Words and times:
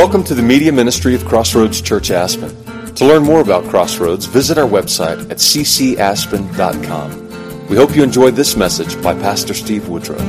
Welcome 0.00 0.24
to 0.24 0.34
the 0.34 0.40
media 0.40 0.72
ministry 0.72 1.14
of 1.14 1.26
Crossroads 1.26 1.82
Church 1.82 2.10
Aspen. 2.10 2.48
To 2.94 3.04
learn 3.04 3.22
more 3.22 3.42
about 3.42 3.64
Crossroads, 3.64 4.24
visit 4.24 4.56
our 4.56 4.66
website 4.66 5.30
at 5.30 5.36
ccaspen.com. 5.36 6.88
We 7.68 7.76
hope 7.76 7.94
you 7.94 8.02
enjoyed 8.02 8.34
this 8.34 8.56
message 8.56 9.00
by 9.02 9.12
Pastor 9.12 9.52
Steve 9.52 9.90
Woodrow. 9.90 10.16
How 10.16 10.24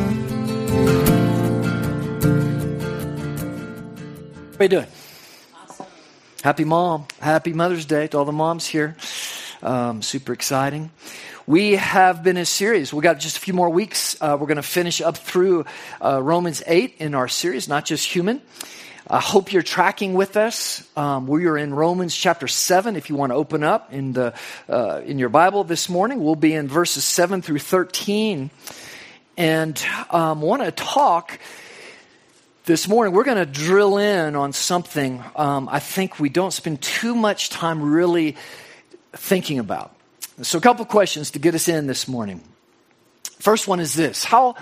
are 4.59 4.63
you 4.63 4.67
doing? 4.67 4.87
Happy 6.43 6.65
mom. 6.65 7.05
Happy 7.21 7.53
Mother's 7.53 7.85
Day 7.85 8.07
to 8.07 8.17
all 8.17 8.25
the 8.25 8.33
moms 8.33 8.67
here. 8.67 8.97
Um, 9.63 10.01
super 10.01 10.33
exciting. 10.33 10.91
We 11.47 11.77
have 11.77 12.23
been 12.23 12.35
a 12.35 12.45
series. 12.45 12.93
We 12.93 13.01
got 13.01 13.19
just 13.19 13.37
a 13.37 13.39
few 13.39 13.53
more 13.53 13.69
weeks. 13.69 14.17
Uh, 14.19 14.35
we're 14.37 14.47
going 14.47 14.57
to 14.57 14.63
finish 14.63 14.99
up 14.99 15.15
through 15.15 15.63
uh, 16.03 16.21
Romans 16.21 16.61
8 16.67 16.95
in 16.99 17.15
our 17.15 17.29
series, 17.29 17.69
Not 17.69 17.85
Just 17.85 18.13
Human. 18.13 18.41
I 19.13 19.19
hope 19.19 19.51
you're 19.51 19.61
tracking 19.61 20.13
with 20.13 20.37
us. 20.37 20.87
Um, 20.95 21.27
we 21.27 21.45
are 21.47 21.57
in 21.57 21.73
Romans 21.73 22.15
chapter 22.15 22.47
7. 22.47 22.95
If 22.95 23.09
you 23.09 23.17
want 23.17 23.33
to 23.33 23.35
open 23.35 23.61
up 23.61 23.91
in, 23.91 24.13
the, 24.13 24.33
uh, 24.69 25.01
in 25.03 25.19
your 25.19 25.27
Bible 25.27 25.65
this 25.65 25.89
morning, 25.89 26.23
we'll 26.23 26.35
be 26.35 26.53
in 26.53 26.69
verses 26.69 27.03
7 27.03 27.41
through 27.41 27.59
13. 27.59 28.49
And 29.35 29.85
um, 30.11 30.39
want 30.39 30.63
to 30.63 30.71
talk 30.71 31.41
this 32.63 32.87
morning. 32.87 33.13
We're 33.13 33.25
going 33.25 33.35
to 33.35 33.45
drill 33.45 33.97
in 33.97 34.37
on 34.37 34.53
something 34.53 35.21
um, 35.35 35.67
I 35.67 35.79
think 35.79 36.17
we 36.17 36.29
don't 36.29 36.51
spend 36.51 36.81
too 36.81 37.13
much 37.13 37.49
time 37.49 37.81
really 37.81 38.37
thinking 39.11 39.59
about. 39.59 39.93
So, 40.41 40.57
a 40.57 40.61
couple 40.61 40.85
questions 40.85 41.31
to 41.31 41.39
get 41.39 41.53
us 41.53 41.67
in 41.67 41.85
this 41.85 42.07
morning. 42.07 42.39
First 43.39 43.67
one 43.67 43.81
is 43.81 43.93
this 43.93 44.23
How, 44.23 44.55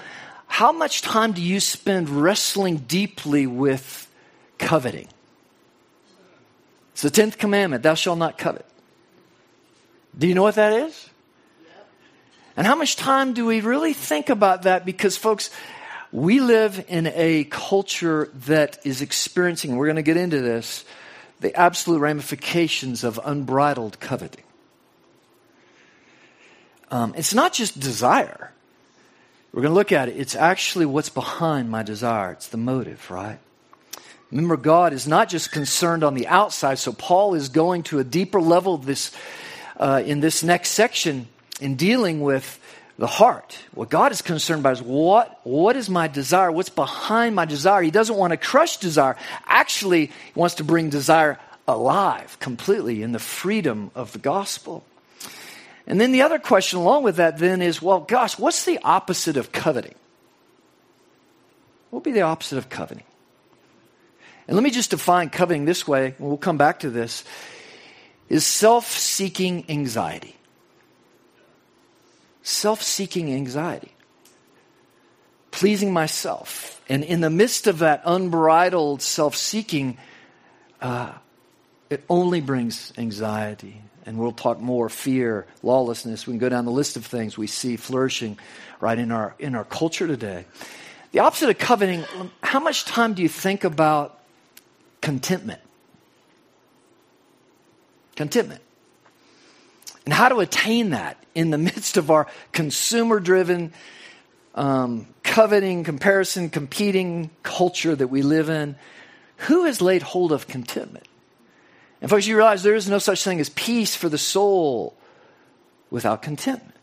how 0.48 0.72
much 0.72 1.04
time 1.04 1.34
do 1.34 1.42
you 1.44 1.60
spend 1.60 2.10
wrestling 2.10 2.78
deeply 2.78 3.46
with 3.46 4.09
coveting. 4.60 5.08
It's 6.94 7.02
the 7.02 7.10
10th 7.10 7.38
commandment 7.38 7.82
thou 7.84 7.96
shalt 7.96 8.20
not 8.20 8.38
covet. 8.38 8.66
Do 10.18 10.28
you 10.28 10.36
know 10.36 10.44
what 10.44 10.56
that 10.56 10.74
is? 10.74 11.10
And 12.58 12.68
how 12.68 12.76
much 12.76 12.98
time 12.98 13.34
do 13.34 13.46
we 13.46 13.62
really 13.62 13.94
think 13.94 14.30
about 14.30 14.64
that? 14.64 14.86
Because, 14.86 15.16
folks, 15.16 15.50
we 16.12 16.42
live 16.42 16.84
in 16.90 17.08
a 17.08 17.46
culture 17.46 18.30
that 18.48 18.80
is 18.86 19.02
experiencing, 19.02 19.78
we're 19.78 19.86
going 19.86 19.96
to 19.96 20.02
get 20.02 20.18
into 20.18 20.42
this, 20.42 20.84
the 21.40 21.56
absolute 21.56 22.00
ramifications 22.00 23.04
of 23.04 23.20
unbridled 23.24 24.00
coveting. 24.00 24.44
Um, 26.92 27.14
it's 27.16 27.34
not 27.34 27.54
just 27.54 27.80
desire. 27.80 28.52
We're 29.54 29.62
going 29.62 29.72
to 29.72 29.76
look 29.76 29.92
at 29.92 30.10
it. 30.10 30.18
It's 30.18 30.36
actually 30.36 30.86
what's 30.86 31.10
behind 31.10 31.70
my 31.70 31.84
desire. 31.84 32.32
It's 32.32 32.48
the 32.48 32.58
motive, 32.58 33.10
right? 33.10 33.40
Remember, 34.32 34.58
God 34.58 34.94
is 34.94 35.08
not 35.08 35.30
just 35.30 35.52
concerned 35.52 36.04
on 36.04 36.14
the 36.14 36.28
outside. 36.28 36.78
So 36.78 36.94
Paul 36.94 37.34
is 37.34 37.50
going 37.50 37.84
to 37.84 38.00
a 38.00 38.04
deeper 38.04 38.40
level 38.40 38.78
this, 38.78 39.12
uh, 39.78 40.04
in 40.06 40.20
this 40.20 40.44
next 40.44 40.72
section 40.72 41.28
in 41.60 41.76
dealing 41.76 42.22
with 42.22 42.60
the 43.00 43.08
heart. 43.08 43.58
What 43.74 43.90
God 43.90 44.12
is 44.12 44.22
concerned 44.22 44.60
about 44.60 44.74
is 44.74 44.82
what, 44.82 45.40
what 45.44 45.76
is 45.76 45.90
my 45.90 46.08
desire? 46.08 46.52
What's 46.52 46.70
behind 46.70 47.34
my 47.34 47.46
desire? 47.46 47.82
He 47.82 47.92
doesn't 47.92 48.16
want 48.16 48.32
to 48.32 48.38
crush 48.38 48.78
desire. 48.78 49.16
Actually, 49.46 50.08
he 50.08 50.14
wants 50.36 50.56
to 50.56 50.64
bring 50.64 50.90
desire 50.90 51.40
alive 51.68 52.38
completely 52.40 53.02
in 53.02 53.14
the 53.14 53.20
freedom 53.20 53.90
of 53.96 54.12
the 54.12 54.20
gospel. 54.20 54.84
And 55.88 56.00
then 56.00 56.12
the 56.12 56.22
other 56.22 56.40
question 56.40 56.78
along 56.80 57.04
with 57.04 57.16
that 57.16 57.40
then 57.40 57.62
is, 57.62 57.82
well, 57.82 58.02
gosh, 58.02 58.38
what's 58.38 58.66
the 58.66 58.80
opposite 58.84 59.38
of 59.38 59.52
coveting? 59.52 59.96
What 61.90 62.00
would 62.00 62.04
be 62.04 62.12
the 62.12 62.22
opposite 62.22 62.58
of 62.58 62.70
coveting? 62.70 63.06
And 64.50 64.56
let 64.56 64.64
me 64.64 64.72
just 64.72 64.90
define 64.90 65.30
coveting 65.30 65.66
this 65.66 65.88
way, 65.88 66.16
and 66.18 66.28
we'll 66.28 66.36
come 66.36 66.58
back 66.58 66.80
to 66.80 66.90
this, 66.90 67.24
is 68.30 68.44
self 68.44 68.90
seeking 68.90 69.64
anxiety. 69.70 70.36
Self 72.42 72.82
seeking 72.82 73.32
anxiety. 73.32 73.92
Pleasing 75.52 75.94
myself. 75.94 76.82
And 76.90 77.04
in 77.04 77.22
the 77.22 77.30
midst 77.30 77.68
of 77.68 77.78
that 77.80 78.02
unbridled 78.06 79.04
self 79.04 79.36
seeking, 79.36 80.00
uh, 80.82 81.12
it 81.92 82.04
only 82.10 82.42
brings 82.42 82.92
anxiety. 82.98 83.84
And 84.08 84.18
we'll 84.18 84.32
talk 84.32 84.60
more 84.60 84.90
fear, 84.90 85.46
lawlessness. 85.62 86.26
We 86.26 86.32
can 86.32 86.40
go 86.40 86.50
down 86.50 86.66
the 86.66 86.72
list 86.72 86.98
of 86.98 87.06
things 87.06 87.38
we 87.38 87.46
see 87.46 87.76
flourishing 87.76 88.40
right 88.80 88.98
in 88.98 89.12
our, 89.12 89.36
in 89.38 89.54
our 89.54 89.66
culture 89.66 90.08
today. 90.08 90.46
The 91.12 91.20
opposite 91.20 91.52
of 91.52 91.60
coveting, 91.60 92.04
how 92.42 92.60
much 92.60 92.86
time 92.86 93.14
do 93.14 93.22
you 93.22 93.30
think 93.30 93.64
about 93.64 94.19
contentment. 95.02 95.62
Contentment. 98.16 98.62
And 100.06 100.14
how 100.14 100.30
to 100.30 100.40
attain 100.40 100.92
that 100.92 101.24
in 101.36 101.52
the 101.52 101.58
midst 101.70 101.98
of 101.98 102.12
our 102.12 102.28
consumer 102.52 103.20
driven, 103.20 103.74
um, 104.56 105.08
coveting, 105.24 105.84
comparison, 105.84 106.50
competing 106.50 107.30
culture 107.44 107.96
that 107.96 108.08
we 108.08 108.22
live 108.22 108.50
in. 108.50 108.76
Who 109.48 109.66
has 109.66 109.82
laid 109.82 110.02
hold 110.02 110.32
of 110.32 110.48
contentment? 110.48 111.08
And 112.02 112.10
folks, 112.10 112.28
you 112.28 112.36
realize 112.36 112.64
there 112.64 112.76
is 112.76 112.90
no 112.90 113.00
such 113.00 113.24
thing 113.24 113.40
as 113.40 113.50
peace 113.50 113.96
for 113.96 114.10
the 114.10 114.18
soul 114.18 114.98
without 115.90 116.22
contentment. 116.22 116.76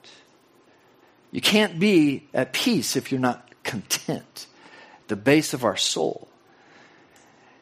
You 1.33 1.41
can't 1.41 1.79
be 1.79 2.29
at 2.33 2.53
peace 2.53 2.97
if 2.97 3.11
you're 3.11 3.21
not 3.21 3.51
content. 3.63 4.47
The 5.09 5.17
base 5.17 5.55
of 5.55 5.65
our 5.65 5.77
soul. 5.77 6.29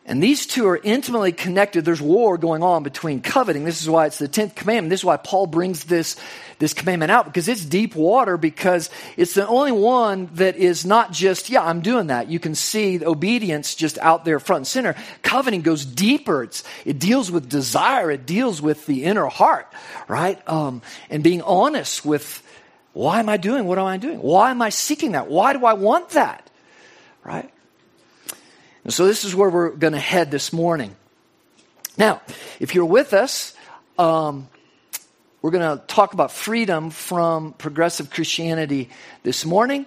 And 0.06 0.22
these 0.22 0.44
two 0.44 0.66
are 0.66 0.78
intimately 0.82 1.32
connected. 1.32 1.86
There's 1.86 2.02
war 2.02 2.36
going 2.36 2.62
on 2.62 2.82
between 2.82 3.22
coveting. 3.22 3.64
This 3.64 3.80
is 3.80 3.88
why 3.88 4.04
it's 4.04 4.18
the 4.18 4.28
10th 4.28 4.54
commandment. 4.54 4.90
This 4.90 5.00
is 5.00 5.04
why 5.04 5.16
Paul 5.16 5.46
brings 5.46 5.84
this, 5.84 6.16
this 6.58 6.74
commandment 6.74 7.10
out 7.10 7.24
because 7.24 7.48
it's 7.48 7.64
deep 7.64 7.94
water 7.96 8.36
because 8.36 8.90
it's 9.16 9.32
the 9.32 9.48
only 9.48 9.72
one 9.72 10.28
that 10.34 10.56
is 10.56 10.84
not 10.84 11.12
just, 11.12 11.48
yeah, 11.48 11.64
I'm 11.64 11.80
doing 11.80 12.08
that. 12.08 12.28
You 12.28 12.38
can 12.38 12.54
see 12.54 13.02
obedience 13.02 13.74
just 13.74 13.96
out 13.96 14.26
there 14.26 14.38
front 14.40 14.60
and 14.60 14.66
center. 14.66 14.94
Coveting 15.22 15.62
goes 15.62 15.86
deeper. 15.86 16.42
It's, 16.42 16.64
it 16.84 16.98
deals 16.98 17.30
with 17.30 17.48
desire. 17.48 18.10
It 18.10 18.26
deals 18.26 18.60
with 18.60 18.84
the 18.84 19.04
inner 19.04 19.26
heart, 19.26 19.72
right? 20.06 20.38
Um, 20.46 20.82
and 21.08 21.24
being 21.24 21.40
honest 21.40 22.04
with 22.04 22.42
why 22.92 23.20
am 23.20 23.30
I 23.30 23.38
doing 23.38 23.64
what 23.64 23.78
am 23.78 23.86
I 23.86 23.96
doing? 23.96 24.18
Why 24.18 24.50
am 24.50 24.60
I 24.60 24.68
seeking 24.68 25.12
that? 25.12 25.28
Why 25.28 25.54
do 25.54 25.64
I 25.64 25.72
want 25.72 26.10
that? 26.10 26.50
Right? 27.24 27.50
And 28.84 28.92
so 28.92 29.06
this 29.06 29.24
is 29.24 29.34
where 29.34 29.48
we're 29.48 29.70
going 29.70 29.94
to 29.94 29.98
head 29.98 30.30
this 30.30 30.52
morning. 30.52 30.94
Now, 31.96 32.20
if 32.60 32.74
you're 32.74 32.84
with 32.84 33.14
us, 33.14 33.56
um, 33.98 34.48
we're 35.40 35.52
going 35.52 35.78
to 35.78 35.84
talk 35.86 36.12
about 36.12 36.32
freedom 36.32 36.90
from 36.90 37.52
progressive 37.54 38.10
Christianity 38.10 38.90
this 39.22 39.44
morning. 39.44 39.86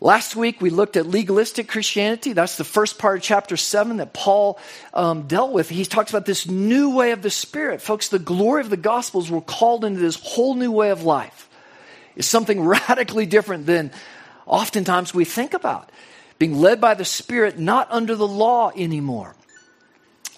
Last 0.00 0.34
week 0.34 0.60
we 0.60 0.70
looked 0.70 0.96
at 0.96 1.06
legalistic 1.06 1.68
Christianity. 1.68 2.32
That's 2.32 2.56
the 2.56 2.64
first 2.64 2.98
part 2.98 3.18
of 3.18 3.22
chapter 3.22 3.56
7 3.56 3.98
that 3.98 4.12
Paul 4.12 4.58
um, 4.92 5.28
dealt 5.28 5.52
with. 5.52 5.68
He 5.68 5.84
talks 5.84 6.10
about 6.10 6.26
this 6.26 6.48
new 6.48 6.96
way 6.96 7.12
of 7.12 7.22
the 7.22 7.30
Spirit. 7.30 7.80
Folks, 7.80 8.08
the 8.08 8.18
glory 8.18 8.62
of 8.62 8.70
the 8.70 8.76
Gospels 8.76 9.30
we're 9.30 9.40
called 9.40 9.84
into 9.84 10.00
this 10.00 10.16
whole 10.16 10.56
new 10.56 10.72
way 10.72 10.90
of 10.90 11.04
life. 11.04 11.48
It's 12.16 12.26
something 12.26 12.60
radically 12.64 13.26
different 13.26 13.66
than 13.66 13.92
oftentimes 14.46 15.14
we 15.14 15.24
think 15.24 15.54
about 15.54 15.90
being 16.42 16.60
led 16.60 16.80
by 16.80 16.94
the 16.94 17.04
Spirit, 17.04 17.56
not 17.56 17.86
under 17.92 18.16
the 18.16 18.26
law 18.26 18.72
anymore. 18.74 19.32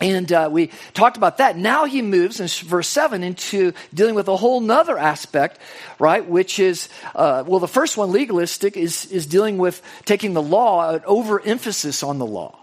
And 0.02 0.30
uh, 0.30 0.50
we 0.52 0.66
talked 0.92 1.16
about 1.16 1.38
that. 1.38 1.56
Now 1.56 1.86
he 1.86 2.02
moves 2.02 2.40
in 2.40 2.68
verse 2.68 2.88
7 2.88 3.22
into 3.22 3.72
dealing 3.94 4.14
with 4.14 4.28
a 4.28 4.36
whole 4.36 4.60
nother 4.60 4.98
aspect, 4.98 5.58
right? 5.98 6.22
Which 6.22 6.58
is, 6.58 6.90
uh, 7.14 7.44
well, 7.46 7.58
the 7.58 7.66
first 7.66 7.96
one, 7.96 8.12
legalistic, 8.12 8.76
is, 8.76 9.06
is 9.06 9.24
dealing 9.24 9.56
with 9.56 9.80
taking 10.04 10.34
the 10.34 10.42
law, 10.42 10.90
an 10.90 11.00
overemphasis 11.06 12.02
on 12.02 12.18
the 12.18 12.26
law. 12.26 12.58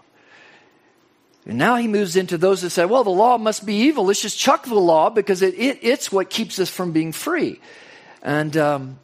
And 1.44 1.58
now 1.58 1.74
he 1.74 1.88
moves 1.88 2.14
into 2.14 2.38
those 2.38 2.62
that 2.62 2.70
say, 2.70 2.84
well, 2.84 3.02
the 3.02 3.10
law 3.10 3.38
must 3.38 3.66
be 3.66 3.74
evil. 3.74 4.04
Let's 4.04 4.22
just 4.22 4.38
chuck 4.38 4.66
the 4.66 4.76
law 4.76 5.10
because 5.10 5.42
it, 5.42 5.54
it 5.58 5.80
it's 5.82 6.12
what 6.12 6.30
keeps 6.30 6.60
us 6.60 6.70
from 6.70 6.92
being 6.92 7.10
free. 7.10 7.58
And, 8.22 8.56
um, 8.56 9.00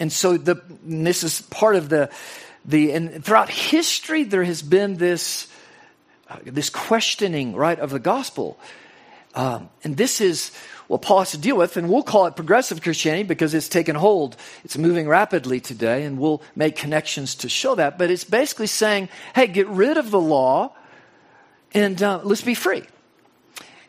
and 0.00 0.10
so 0.10 0.38
the, 0.38 0.62
and 0.86 1.06
this 1.06 1.22
is 1.22 1.42
part 1.42 1.76
of 1.76 1.90
the, 1.90 2.08
the 2.64 2.92
and 2.92 3.24
throughout 3.24 3.50
history 3.50 4.24
there 4.24 4.44
has 4.44 4.62
been 4.62 4.96
this 4.96 5.48
uh, 6.28 6.36
this 6.44 6.70
questioning 6.70 7.54
right 7.54 7.78
of 7.78 7.90
the 7.90 7.98
gospel. 7.98 8.58
Um, 9.34 9.70
and 9.82 9.96
this 9.96 10.20
is 10.20 10.52
what 10.88 11.00
paul 11.00 11.20
has 11.20 11.30
to 11.30 11.38
deal 11.38 11.56
with 11.56 11.78
and 11.78 11.88
we'll 11.88 12.02
call 12.02 12.26
it 12.26 12.36
progressive 12.36 12.82
christianity 12.82 13.22
because 13.22 13.54
it's 13.54 13.68
taken 13.68 13.96
hold. 13.96 14.36
It's 14.64 14.76
moving 14.76 15.08
rapidly 15.08 15.58
today 15.58 16.04
and 16.04 16.18
we'll 16.18 16.42
make 16.54 16.76
connections 16.76 17.34
to 17.36 17.48
show 17.48 17.74
that. 17.76 17.98
But 17.98 18.10
it's 18.10 18.24
basically 18.24 18.66
saying 18.66 19.08
hey 19.34 19.46
get 19.46 19.68
rid 19.68 19.96
of 19.96 20.10
the 20.10 20.20
law 20.20 20.72
and 21.72 22.00
uh, 22.02 22.20
let's 22.22 22.42
be 22.42 22.54
free. 22.54 22.84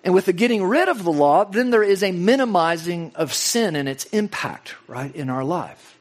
And 0.06 0.14
with 0.14 0.26
the 0.26 0.34
getting 0.34 0.64
rid 0.64 0.88
of 0.88 1.04
the 1.04 1.12
law 1.12 1.44
then 1.44 1.70
there 1.70 1.84
is 1.84 2.02
a 2.02 2.12
minimizing 2.12 3.12
of 3.16 3.34
sin 3.34 3.76
and 3.76 3.88
its 3.88 4.06
impact 4.06 4.76
right 4.88 5.14
in 5.14 5.30
our 5.30 5.44
life 5.44 5.93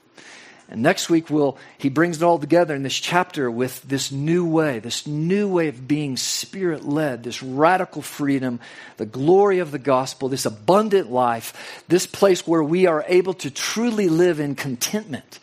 And 0.72 0.82
next 0.82 1.10
week, 1.10 1.28
we'll, 1.28 1.58
he 1.76 1.90
brings 1.90 2.16
it 2.16 2.24
all 2.24 2.38
together 2.38 2.74
in 2.74 2.82
this 2.82 2.98
chapter 2.98 3.50
with 3.50 3.82
this 3.82 4.10
new 4.10 4.46
way, 4.46 4.78
this 4.78 5.06
new 5.06 5.46
way 5.46 5.68
of 5.68 5.86
being 5.86 6.16
spirit 6.16 6.82
led, 6.82 7.24
this 7.24 7.42
radical 7.42 8.00
freedom, 8.00 8.58
the 8.96 9.04
glory 9.04 9.58
of 9.58 9.70
the 9.70 9.78
gospel, 9.78 10.30
this 10.30 10.46
abundant 10.46 11.12
life, 11.12 11.84
this 11.88 12.06
place 12.06 12.46
where 12.46 12.64
we 12.64 12.86
are 12.86 13.04
able 13.06 13.34
to 13.34 13.50
truly 13.50 14.08
live 14.08 14.40
in 14.40 14.54
contentment 14.54 15.40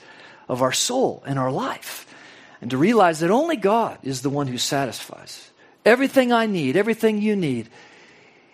of 0.48 0.64
our 0.64 0.74
soul 0.74 1.22
and 1.28 1.38
our 1.38 1.52
life. 1.52 2.12
And 2.60 2.72
to 2.72 2.78
realize 2.80 3.20
that 3.20 3.30
only 3.30 3.56
God 3.56 4.00
is 4.02 4.24
the 4.24 4.32
one 4.32 4.48
who 4.48 4.58
satisfies. 4.58 5.52
Everything 5.86 6.34
I 6.34 6.48
need, 6.48 6.76
everything 6.76 7.22
you 7.22 7.36
need, 7.36 7.70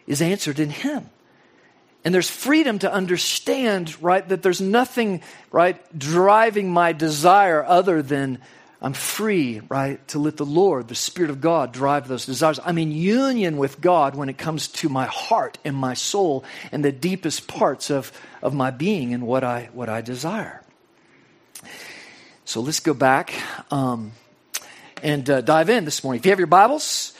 is 0.07 0.21
answered 0.21 0.60
in 0.60 0.71
Him. 0.71 1.10
And 2.06 2.13
there's 2.13 2.30
freedom 2.30 2.78
to 2.80 2.94
understand, 2.94 4.00
right, 4.02 4.28
that 4.30 4.44
there's 4.44 4.62
nothing, 4.62 5.22
right, 5.52 5.81
driving 5.98 6.72
my 6.72 6.94
desire 6.94 7.66
other 7.66 8.04
than 8.04 8.38
I'm 8.80 8.94
free, 8.94 9.62
right, 9.69 10.07
to 10.10 10.19
let 10.19 10.38
the 10.38 10.46
Lord, 10.46 10.88
the 10.88 10.94
Spirit 10.94 11.31
of 11.31 11.42
God, 11.42 11.72
drive 11.72 12.07
those 12.07 12.28
desires. 12.28 12.60
I'm 12.63 12.78
in 12.78 12.92
union 12.92 13.57
with 13.57 13.81
God 13.81 14.13
when 14.13 14.30
it 14.30 14.38
comes 14.38 14.68
to 14.68 14.90
my 14.90 15.07
heart 15.07 15.57
and 15.66 15.75
my 15.75 15.96
soul 15.96 16.46
and 16.72 16.86
the 16.86 16.92
deepest 16.92 17.48
parts 17.48 17.90
of, 17.90 18.12
of 18.44 18.54
my 18.54 18.69
being 18.69 19.16
and 19.16 19.25
what 19.25 19.44
I, 19.44 19.69
what 19.74 19.90
I 19.90 20.02
desire. 20.02 20.62
So 22.44 22.62
let's 22.62 22.81
go 22.81 22.94
back 22.94 23.34
um, 23.72 24.12
and 25.02 25.28
uh, 25.28 25.42
dive 25.42 25.72
in 25.72 25.86
this 25.86 26.04
morning. 26.04 26.19
If 26.19 26.28
you 26.28 26.31
have 26.31 26.40
your 26.40 26.46
Bibles, 26.46 27.16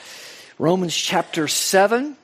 Romans 0.60 0.96
chapter 0.96 1.48
7. 1.48 2.16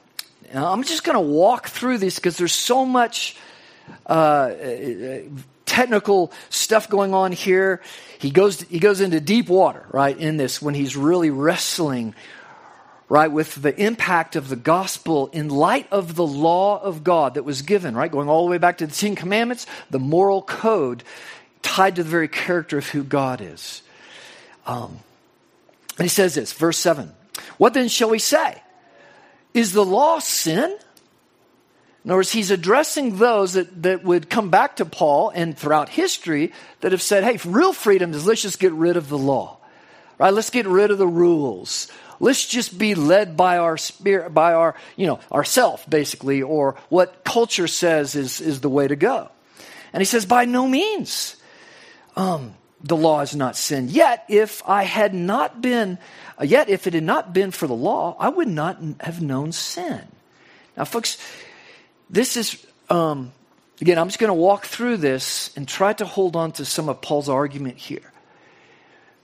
Now, 0.53 0.73
I'm 0.73 0.83
just 0.83 1.03
going 1.05 1.15
to 1.15 1.21
walk 1.21 1.69
through 1.69 1.99
this 1.99 2.17
because 2.17 2.37
there's 2.37 2.53
so 2.53 2.85
much 2.85 3.37
uh, 4.07 4.53
technical 5.65 6.31
stuff 6.51 6.91
going 6.91 7.15
on 7.15 7.33
here. 7.33 7.81
He 8.19 8.31
goes, 8.31 8.61
he 8.63 8.79
goes 8.79 9.01
into 9.01 9.21
deep 9.21 9.49
water, 9.49 9.87
right, 9.91 10.17
in 10.17 10.37
this 10.37 10.61
when 10.61 10.75
he's 10.75 10.95
really 10.97 11.31
wrestling, 11.31 12.15
right, 13.09 13.33
with 13.33 13.63
the 13.63 13.75
impact 13.83 14.37
of 14.37 14.51
the 14.51 14.57
gospel 14.57 15.29
in 15.29 15.49
light 15.49 15.87
of 15.91 16.17
the 16.17 16.27
law 16.27 16.79
of 16.83 17.03
God 17.03 17.35
that 17.35 17.45
was 17.45 17.63
given, 17.63 17.95
right, 17.95 18.11
going 18.11 18.29
all 18.29 18.45
the 18.45 18.51
way 18.51 18.59
back 18.59 18.79
to 18.79 18.87
the 18.87 18.95
Ten 18.95 19.17
Commandments, 19.17 19.67
the 19.91 19.99
moral 19.99 20.43
code 20.43 21.03
tied 21.63 21.97
to 21.97 22.03
the 22.03 22.11
very 22.11 22.29
character 22.29 22.77
of 22.77 22.89
who 22.89 23.03
God 23.03 23.41
is. 23.41 23.83
Um, 24.67 24.99
and 25.97 26.05
he 26.05 26.09
says 26.09 26.35
this, 26.35 26.53
verse 26.53 26.79
7 26.79 27.11
What 27.57 27.73
then 27.73 27.89
shall 27.89 28.11
we 28.11 28.19
say? 28.19 28.62
Is 29.55 29.73
the 29.73 29.85
law 29.85 30.19
sin? 30.19 30.77
In 32.05 32.11
other 32.11 32.19
words, 32.19 32.33
he's 32.33 32.51
addressing 32.51 33.19
those 33.19 33.53
that, 33.53 33.83
that 33.85 34.03
would 34.03 34.29
come 34.29 34.51
back 34.51 34.77
to 34.77 34.85
Paul 34.85 35.31
and 35.31 35.57
throughout 35.57 35.89
history 35.89 36.53
that 36.81 36.93
have 36.93 37.03
said, 37.03 37.23
hey, 37.23 37.39
real 37.49 37.73
freedom 37.73 38.13
is 38.13 38.27
let's 38.27 38.43
just 38.43 38.59
get 38.59 38.73
rid 38.73 38.97
of 38.97 39.09
the 39.09 39.19
law. 39.19 39.59
Right? 40.19 40.35
Let's 40.35 40.51
get 40.51 40.67
rid 40.67 40.91
of 40.91 40.99
the 40.99 41.07
rules. 41.07 41.89
Let's 42.19 42.47
just 42.47 42.77
be 42.77 42.95
led 42.95 43.37
by 43.37 43.59
our 43.59 43.77
spirit, 43.77 44.35
by 44.35 44.55
our, 44.55 44.75
you 44.97 45.07
know, 45.07 45.21
ourself, 45.31 45.89
basically, 45.89 46.43
or 46.43 46.77
what 46.89 47.25
culture 47.25 47.69
says 47.69 48.15
is, 48.15 48.41
is 48.41 48.61
the 48.61 48.69
way 48.69 48.89
to 48.89 48.97
go. 48.97 49.31
And 49.93 50.01
he 50.01 50.05
says, 50.05 50.27
by 50.27 50.45
no 50.45 50.67
means. 50.67 51.37
Um, 52.17 52.55
the 52.83 52.97
law 52.97 53.21
is 53.21 53.35
not 53.35 53.57
sin. 53.57 53.89
Yet, 53.89 54.25
if 54.29 54.63
I 54.67 54.83
had 54.83 55.15
not 55.15 55.63
been 55.63 55.99
yet, 56.43 56.69
if 56.69 56.87
it 56.87 56.95
had 56.95 57.05
not 57.05 57.33
been 57.33 57.51
for 57.51 57.67
the 57.67 57.75
law, 57.75 58.17
I 58.19 58.29
would 58.29 58.49
not 58.49 58.79
have 59.01 59.23
known 59.23 59.53
sin. 59.53 60.03
Now, 60.77 60.85
folks, 60.85 61.19
this 62.11 62.37
is, 62.37 62.65
um, 62.91 63.33
again, 63.81 63.99
I'm 63.99 64.09
just 64.09 64.19
going 64.19 64.29
to 64.29 64.35
walk 64.35 64.67
through 64.67 64.97
this 64.97 65.55
and 65.57 65.69
try 65.69 65.93
to 65.95 66.05
hold 66.05 66.35
on 66.35 66.53
to 66.53 66.65
some 66.65 66.89
of 66.89 67.01
Paul's 67.01 67.29
argument 67.29 67.79
here. 67.79 68.13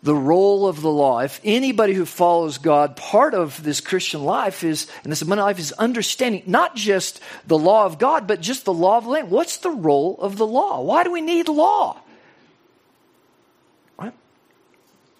The 0.00 0.14
role 0.14 0.68
of 0.68 0.80
the 0.80 0.90
law. 0.90 1.18
If 1.18 1.40
anybody 1.42 1.92
who 1.92 2.06
follows 2.06 2.58
God, 2.58 2.94
part 2.94 3.34
of 3.34 3.60
this 3.64 3.80
Christian 3.80 4.22
life 4.22 4.62
is, 4.62 4.86
and 5.02 5.10
this 5.10 5.22
abundant 5.22 5.46
life 5.46 5.58
is 5.58 5.72
understanding 5.72 6.44
not 6.46 6.76
just 6.76 7.20
the 7.48 7.58
law 7.58 7.84
of 7.84 7.98
God, 7.98 8.28
but 8.28 8.40
just 8.40 8.64
the 8.64 8.72
law 8.72 8.98
of 8.98 9.04
the 9.04 9.10
land. 9.10 9.30
What's 9.30 9.56
the 9.56 9.70
role 9.70 10.16
of 10.20 10.36
the 10.38 10.46
law? 10.46 10.82
Why 10.82 11.02
do 11.02 11.10
we 11.10 11.20
need 11.20 11.48
law? 11.48 12.00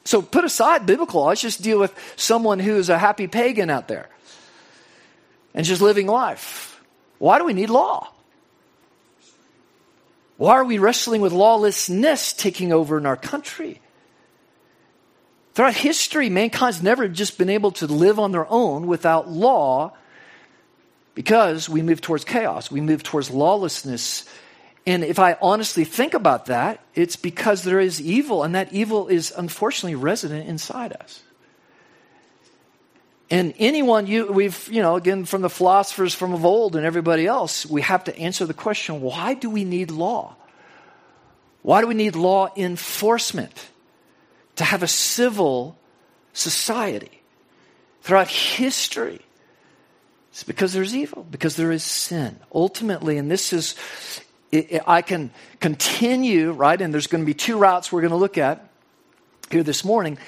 So 0.08 0.22
put 0.22 0.43
aside 0.43 0.87
biblical 0.87 1.20
law. 1.20 1.26
Let's 1.26 1.43
just 1.43 1.60
deal 1.60 1.78
with 1.78 1.94
someone 2.16 2.60
who's 2.60 2.88
a 2.88 2.96
happy 2.96 3.26
pagan 3.26 3.69
out 3.69 3.88
there 3.88 4.08
and 5.52 5.66
just 5.66 5.82
living 5.82 6.06
life. 6.06 6.82
Why 7.19 7.37
do 7.38 7.44
we 7.44 7.52
need 7.52 7.69
law? 7.69 8.08
Why 10.38 10.52
are 10.55 10.64
we 10.64 10.78
wrestling 10.78 11.20
with 11.20 11.34
lawlessness 11.34 12.32
taking 12.32 12.72
over 12.72 12.96
in 12.96 13.05
our 13.05 13.19
country? 13.19 13.82
Throughout 15.52 15.75
history, 15.75 16.31
mankind's 16.31 16.82
never 16.82 17.06
just 17.06 17.37
been 17.37 17.50
able 17.50 17.72
to 17.72 17.87
live 17.87 18.19
on 18.19 18.32
their 18.32 18.50
own 18.50 18.87
without 18.87 19.28
law 19.28 19.93
because 21.14 21.69
we 21.69 21.82
move 21.82 22.00
towards 22.00 22.25
chaos. 22.25 22.70
We 22.70 22.81
move 22.81 23.02
towards 23.02 23.31
lawlessness 23.31 24.25
and 24.88 25.05
if 25.05 25.19
I 25.19 25.37
honestly 25.43 25.85
think 25.85 26.14
about 26.14 26.46
that, 26.46 26.81
it's 26.94 27.14
because 27.14 27.62
there 27.62 27.79
is 27.79 28.00
evil, 28.00 28.43
and 28.43 28.55
that 28.55 28.73
evil 28.73 29.08
is 29.08 29.35
unfortunately 29.37 29.96
resident 29.96 30.49
inside 30.49 30.94
us. 30.94 31.23
And 33.29 33.52
anyone 33.58 34.06
you 34.06 34.32
we've, 34.32 34.67
you 34.73 34.81
know, 34.81 34.96
again 34.96 35.26
from 35.26 35.43
the 35.43 35.50
philosophers 35.50 36.14
from 36.14 36.32
of 36.32 36.46
old 36.46 36.75
and 36.75 36.87
everybody 36.87 37.26
else, 37.26 37.67
we 37.67 37.82
have 37.82 38.05
to 38.05 38.19
answer 38.19 38.46
the 38.46 38.55
question, 38.55 39.02
why 39.02 39.35
do 39.35 39.50
we 39.50 39.64
need 39.64 39.90
law? 39.90 40.37
Why 41.61 41.82
do 41.82 41.87
we 41.87 41.93
need 41.93 42.17
law 42.17 42.49
enforcement 42.56 43.69
to 44.56 44.64
have 44.64 44.82
a 44.82 44.88
civil 44.88 45.76
society? 46.32 47.20
Throughout 48.00 48.29
history, 48.29 49.20
it's 50.31 50.44
because 50.44 50.73
there's 50.73 50.96
evil, 50.96 51.26
because 51.31 51.56
there 51.56 51.73
is 51.73 51.84
sin. 51.84 52.41
Ultimately, 52.55 53.19
and 53.19 53.31
this 53.31 53.52
is 53.52 53.75
I 54.52 55.02
can 55.02 55.30
continue, 55.60 56.52
right? 56.52 56.80
And 56.80 56.92
there's 56.92 57.06
going 57.06 57.22
to 57.22 57.26
be 57.26 57.34
two 57.34 57.58
routes 57.58 57.92
we're 57.92 58.00
going 58.00 58.10
to 58.10 58.16
look 58.16 58.38
at 58.38 58.68
here 59.50 59.62
this 59.62 59.84
morning. 59.84 60.18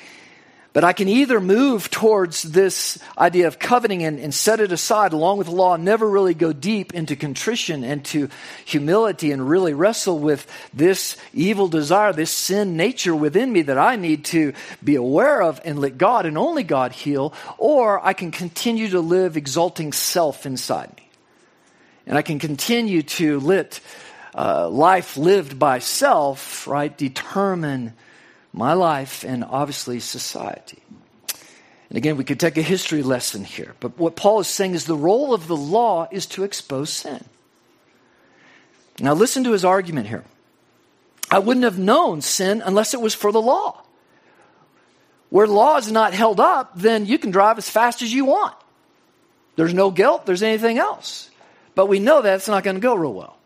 But 0.72 0.84
I 0.84 0.92
can 0.92 1.08
either 1.08 1.40
move 1.40 1.90
towards 1.90 2.42
this 2.42 2.98
idea 3.18 3.48
of 3.48 3.58
coveting 3.58 4.04
and, 4.04 4.20
and, 4.20 4.32
set 4.32 4.60
it 4.60 4.70
aside 4.70 5.12
along 5.12 5.38
with 5.38 5.48
the 5.48 5.52
law, 5.52 5.74
and 5.74 5.84
never 5.84 6.08
really 6.08 6.32
go 6.32 6.52
deep 6.52 6.94
into 6.94 7.16
contrition 7.16 7.82
and 7.82 8.04
to 8.06 8.28
humility 8.64 9.32
and 9.32 9.48
really 9.48 9.74
wrestle 9.74 10.20
with 10.20 10.46
this 10.72 11.16
evil 11.34 11.66
desire, 11.66 12.12
this 12.12 12.30
sin 12.30 12.76
nature 12.76 13.16
within 13.16 13.52
me 13.52 13.62
that 13.62 13.78
I 13.78 13.96
need 13.96 14.26
to 14.26 14.52
be 14.82 14.94
aware 14.94 15.42
of 15.42 15.60
and 15.64 15.80
let 15.80 15.98
God 15.98 16.24
and 16.24 16.38
only 16.38 16.62
God 16.62 16.92
heal. 16.92 17.34
Or 17.58 18.04
I 18.04 18.12
can 18.12 18.30
continue 18.30 18.90
to 18.90 19.00
live 19.00 19.36
exalting 19.36 19.92
self 19.92 20.46
inside 20.46 20.90
me. 20.96 21.10
And 22.06 22.16
I 22.16 22.22
can 22.22 22.38
continue 22.38 23.02
to 23.02 23.40
let 23.40 23.80
uh, 24.34 24.68
life 24.68 25.16
lived 25.16 25.58
by 25.58 25.78
self, 25.80 26.66
right, 26.66 26.96
determine 26.96 27.94
my 28.52 28.72
life 28.72 29.24
and 29.24 29.44
obviously 29.44 30.00
society. 30.00 30.82
And 31.88 31.96
again, 31.96 32.16
we 32.16 32.24
could 32.24 32.38
take 32.38 32.56
a 32.56 32.62
history 32.62 33.02
lesson 33.02 33.44
here. 33.44 33.74
But 33.80 33.98
what 33.98 34.14
Paul 34.14 34.40
is 34.40 34.46
saying 34.46 34.74
is 34.74 34.84
the 34.84 34.94
role 34.94 35.34
of 35.34 35.48
the 35.48 35.56
law 35.56 36.06
is 36.10 36.26
to 36.26 36.44
expose 36.44 36.90
sin. 36.90 37.24
Now, 39.00 39.14
listen 39.14 39.44
to 39.44 39.52
his 39.52 39.64
argument 39.64 40.06
here. 40.06 40.24
I 41.30 41.38
wouldn't 41.40 41.64
have 41.64 41.78
known 41.78 42.20
sin 42.20 42.62
unless 42.64 42.94
it 42.94 43.00
was 43.00 43.14
for 43.14 43.32
the 43.32 43.42
law. 43.42 43.82
Where 45.30 45.46
law 45.46 45.78
is 45.78 45.90
not 45.90 46.12
held 46.12 46.38
up, 46.38 46.72
then 46.74 47.06
you 47.06 47.18
can 47.18 47.30
drive 47.30 47.58
as 47.58 47.70
fast 47.70 48.02
as 48.02 48.12
you 48.12 48.24
want. 48.24 48.54
There's 49.56 49.74
no 49.74 49.90
guilt, 49.90 50.26
there's 50.26 50.42
anything 50.42 50.78
else. 50.78 51.30
But 51.74 51.86
we 51.86 51.98
know 51.98 52.20
that's 52.20 52.48
not 52.48 52.62
going 52.62 52.76
to 52.76 52.80
go 52.80 52.94
real 52.94 53.14
well 53.14 53.39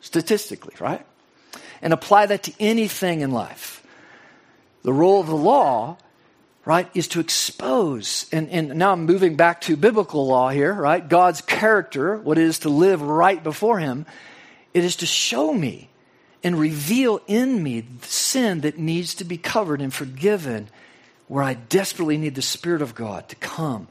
statistically, 0.00 0.74
right? 0.80 1.04
And 1.82 1.92
apply 1.92 2.26
that 2.26 2.44
to 2.44 2.52
anything 2.60 3.20
in 3.20 3.30
life. 3.32 3.82
The 4.82 4.92
role 4.92 5.20
of 5.20 5.26
the 5.26 5.36
law, 5.36 5.96
right, 6.64 6.88
is 6.94 7.08
to 7.08 7.20
expose. 7.20 8.26
And, 8.32 8.48
and 8.50 8.76
now 8.76 8.92
I'm 8.92 9.04
moving 9.04 9.36
back 9.36 9.62
to 9.62 9.76
biblical 9.76 10.26
law 10.26 10.50
here, 10.50 10.72
right? 10.72 11.06
God's 11.06 11.40
character, 11.40 12.16
what 12.16 12.38
it 12.38 12.44
is 12.44 12.60
to 12.60 12.68
live 12.68 13.02
right 13.02 13.42
before 13.42 13.78
Him. 13.78 14.06
It 14.74 14.84
is 14.84 14.96
to 14.96 15.06
show 15.06 15.52
me 15.52 15.90
and 16.44 16.58
reveal 16.58 17.20
in 17.26 17.62
me 17.62 17.80
the 17.80 18.06
sin 18.06 18.60
that 18.60 18.78
needs 18.78 19.16
to 19.16 19.24
be 19.24 19.36
covered 19.36 19.80
and 19.80 19.92
forgiven, 19.92 20.68
where 21.26 21.42
I 21.42 21.54
desperately 21.54 22.18
need 22.18 22.36
the 22.36 22.42
Spirit 22.42 22.82
of 22.82 22.94
God 22.94 23.28
to 23.30 23.36
come 23.36 23.88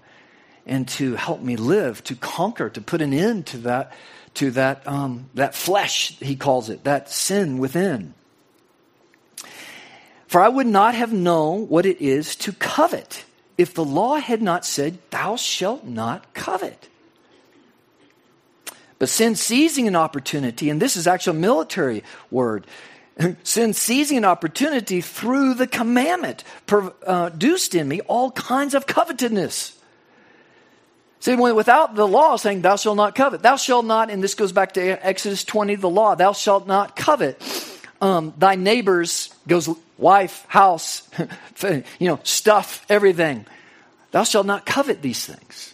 and 0.65 0.87
to 0.87 1.15
help 1.15 1.41
me 1.41 1.57
live, 1.57 2.03
to 2.05 2.15
conquer, 2.15 2.69
to 2.69 2.81
put 2.81 3.01
an 3.01 3.13
end 3.13 3.47
to 3.47 3.57
that 3.59 3.91
to 4.35 4.51
that, 4.51 4.87
um, 4.87 5.29
that 5.33 5.55
flesh, 5.55 6.17
he 6.19 6.35
calls 6.35 6.69
it, 6.69 6.83
that 6.83 7.09
sin 7.09 7.57
within. 7.57 8.13
For 10.27 10.41
I 10.41 10.49
would 10.49 10.67
not 10.67 10.95
have 10.95 11.13
known 11.13 11.67
what 11.69 11.85
it 11.85 12.01
is 12.01 12.35
to 12.37 12.51
covet 12.51 13.25
if 13.57 13.73
the 13.73 13.85
law 13.85 14.15
had 14.15 14.41
not 14.41 14.65
said, 14.65 14.97
Thou 15.09 15.35
shalt 15.35 15.85
not 15.85 16.33
covet. 16.33 16.89
But 18.99 19.09
sin 19.09 19.35
seizing 19.35 19.87
an 19.87 19.95
opportunity, 19.95 20.69
and 20.69 20.81
this 20.81 20.95
is 20.95 21.07
actually 21.07 21.37
a 21.37 21.41
military 21.41 22.03
word, 22.31 22.65
Sin 23.43 23.73
seizing 23.73 24.17
an 24.17 24.25
opportunity 24.25 25.01
through 25.01 25.53
the 25.53 25.67
commandment 25.67 26.43
produced 26.65 27.75
in 27.75 27.87
me 27.87 28.01
all 28.01 28.31
kinds 28.31 28.73
of 28.73 28.87
covetousness. 28.87 29.77
See, 31.19 31.35
without 31.35 31.95
the 31.95 32.07
law 32.07 32.35
saying, 32.35 32.61
Thou 32.61 32.75
shalt 32.75 32.97
not 32.97 33.15
covet, 33.15 33.41
thou 33.41 33.55
shalt 33.55 33.85
not, 33.85 34.09
and 34.11 34.23
this 34.23 34.35
goes 34.35 34.51
back 34.51 34.73
to 34.73 35.05
Exodus 35.05 35.43
20, 35.43 35.75
the 35.75 35.89
law, 35.89 36.15
thou 36.15 36.33
shalt 36.33 36.67
not 36.67 36.95
covet 36.95 37.41
um, 38.01 38.33
thy 38.37 38.55
neighbor's 38.55 39.33
goes 39.47 39.69
wife, 39.97 40.45
house, 40.47 41.07
you 41.63 41.83
know, 41.99 42.19
stuff, 42.23 42.85
everything. 42.89 43.45
Thou 44.11 44.23
shalt 44.23 44.45
not 44.45 44.65
covet 44.65 45.01
these 45.01 45.25
things. 45.25 45.73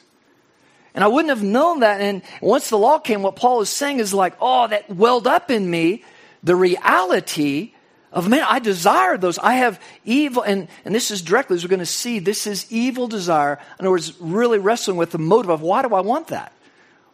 And 0.93 1.03
I 1.03 1.07
wouldn't 1.07 1.29
have 1.29 1.43
known 1.43 1.81
that. 1.81 2.01
And 2.01 2.21
once 2.41 2.69
the 2.69 2.77
law 2.77 2.99
came, 2.99 3.21
what 3.21 3.35
Paul 3.35 3.61
is 3.61 3.69
saying 3.69 3.99
is 3.99 4.13
like, 4.13 4.35
oh, 4.41 4.67
that 4.67 4.89
welled 4.89 5.27
up 5.27 5.49
in 5.49 5.69
me 5.69 6.03
the 6.43 6.55
reality 6.55 7.73
of 8.11 8.27
man, 8.27 8.45
I 8.47 8.59
desire 8.59 9.17
those. 9.17 9.37
I 9.39 9.55
have 9.55 9.79
evil, 10.03 10.43
and, 10.43 10.67
and 10.83 10.93
this 10.93 11.11
is 11.11 11.21
directly, 11.21 11.55
as 11.55 11.63
we're 11.63 11.69
going 11.69 11.79
to 11.79 11.85
see, 11.85 12.19
this 12.19 12.45
is 12.45 12.69
evil 12.69 13.07
desire. 13.07 13.53
In 13.79 13.85
other 13.85 13.91
words, 13.91 14.13
really 14.19 14.59
wrestling 14.59 14.97
with 14.97 15.11
the 15.11 15.17
motive 15.17 15.49
of 15.49 15.61
why 15.61 15.81
do 15.81 15.95
I 15.95 16.01
want 16.01 16.27
that? 16.27 16.51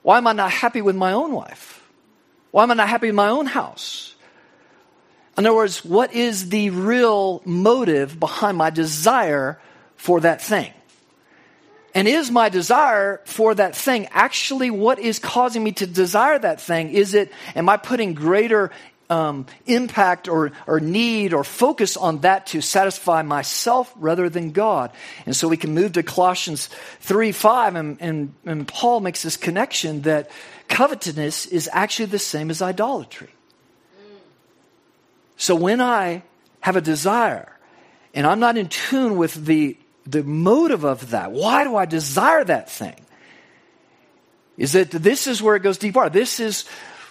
Why 0.02 0.18
am 0.18 0.26
I 0.26 0.34
not 0.34 0.52
happy 0.52 0.82
with 0.82 0.96
my 0.96 1.12
own 1.12 1.34
wife? 1.34 1.84
Why 2.52 2.64
am 2.64 2.72
I 2.72 2.76
not 2.76 2.90
happy 2.90 3.08
with 3.08 3.16
my 3.16 3.30
own 3.30 3.46
house? 3.46 4.16
In 5.38 5.46
other 5.46 5.56
words, 5.56 5.86
what 5.86 6.14
is 6.14 6.50
the 6.50 6.72
real 6.72 7.44
motive 7.46 8.20
behind 8.20 8.58
my 8.58 8.72
desire 8.72 9.60
for 9.96 10.22
that 10.22 10.42
thing? 10.42 10.74
And 11.94 12.08
is 12.08 12.32
my 12.32 12.50
desire 12.50 13.22
for 13.26 13.54
that 13.56 13.76
thing 13.76 14.08
actually 14.12 14.72
what 14.72 15.00
is 15.00 15.20
causing 15.20 15.64
me 15.64 15.72
to 15.74 15.88
desire 15.88 16.40
that 16.40 16.60
thing? 16.62 16.92
Is 16.92 17.14
it, 17.14 17.32
am 17.56 17.70
I 17.70 17.78
putting 17.78 18.14
greater 18.14 18.72
um, 19.10 19.46
impact 19.66 20.28
or, 20.28 20.52
or 20.66 20.80
need 20.80 21.34
or 21.34 21.44
focus 21.44 21.96
on 21.98 22.20
that 22.20 22.48
to 22.48 22.62
satisfy 22.62 23.22
myself 23.22 23.94
rather 23.96 24.30
than 24.30 24.52
God. 24.52 24.92
And 25.26 25.36
so 25.36 25.48
we 25.48 25.58
can 25.58 25.74
move 25.74 25.94
to 25.94 26.04
Colossians 26.04 26.68
3 27.02 27.32
5, 27.32 27.76
and, 27.76 27.98
and, 28.02 28.34
and 28.46 28.68
Paul 28.68 29.00
makes 29.00 29.24
this 29.24 29.38
connection 29.38 30.02
that 30.02 30.30
covetousness 30.68 31.46
is 31.46 31.70
actually 31.72 32.08
the 32.08 32.20
same 32.20 32.50
as 32.50 32.62
idolatry. 32.62 33.30
So 35.38 35.56
when 35.56 35.82
I 35.82 36.24
have 36.62 36.76
a 36.76 36.82
desire 36.82 37.56
and 38.14 38.26
I'm 38.26 38.40
not 38.40 38.58
in 38.58 38.68
tune 38.68 39.18
with 39.18 39.46
the, 39.46 39.78
the 40.06 40.24
motive 40.24 40.84
of 40.84 41.12
that, 41.12 41.32
why 41.32 41.64
do 41.64 41.76
I 41.76 41.86
desire 41.86 42.44
that 42.44 42.70
thing? 42.70 42.96
Is 44.58 44.74
that 44.74 44.90
this 44.90 45.28
is 45.28 45.42
where 45.42 45.56
it 45.56 45.62
goes 45.62 45.78
deeper. 45.78 46.10
This 46.10 46.40
is 46.40 46.66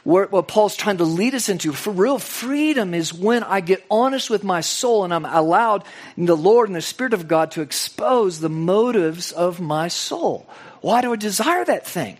where, 0.06 0.26
what 0.26 0.46
Paul's 0.46 0.76
trying 0.76 0.98
to 0.98 1.04
lead 1.04 1.34
us 1.34 1.48
into. 1.48 1.72
For 1.72 1.90
real 1.90 2.20
freedom 2.20 2.94
is 2.94 3.12
when 3.12 3.42
I 3.42 3.58
get 3.58 3.84
honest 3.90 4.30
with 4.30 4.44
my 4.44 4.60
soul 4.60 5.02
and 5.02 5.12
I'm 5.12 5.24
allowed 5.24 5.82
in 6.16 6.26
the 6.26 6.36
Lord 6.36 6.68
and 6.68 6.76
the 6.76 6.80
Spirit 6.80 7.12
of 7.12 7.26
God 7.26 7.50
to 7.52 7.60
expose 7.60 8.38
the 8.38 8.48
motives 8.48 9.32
of 9.32 9.58
my 9.58 9.88
soul. 9.88 10.48
Why 10.80 11.00
do 11.00 11.12
I 11.12 11.16
desire 11.16 11.64
that 11.64 11.88
thing? 11.88 12.18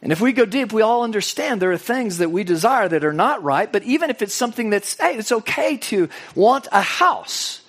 And 0.00 0.10
if 0.10 0.22
we 0.22 0.32
go 0.32 0.46
deep, 0.46 0.72
we 0.72 0.80
all 0.80 1.02
understand 1.02 1.60
there 1.60 1.70
are 1.70 1.76
things 1.76 2.16
that 2.16 2.30
we 2.30 2.44
desire 2.44 2.88
that 2.88 3.04
are 3.04 3.12
not 3.12 3.42
right, 3.42 3.70
but 3.70 3.82
even 3.82 4.08
if 4.08 4.22
it's 4.22 4.34
something 4.34 4.70
that's, 4.70 4.98
hey, 4.98 5.18
it's 5.18 5.32
okay 5.32 5.76
to 5.76 6.08
want 6.34 6.66
a 6.72 6.80
house. 6.80 7.60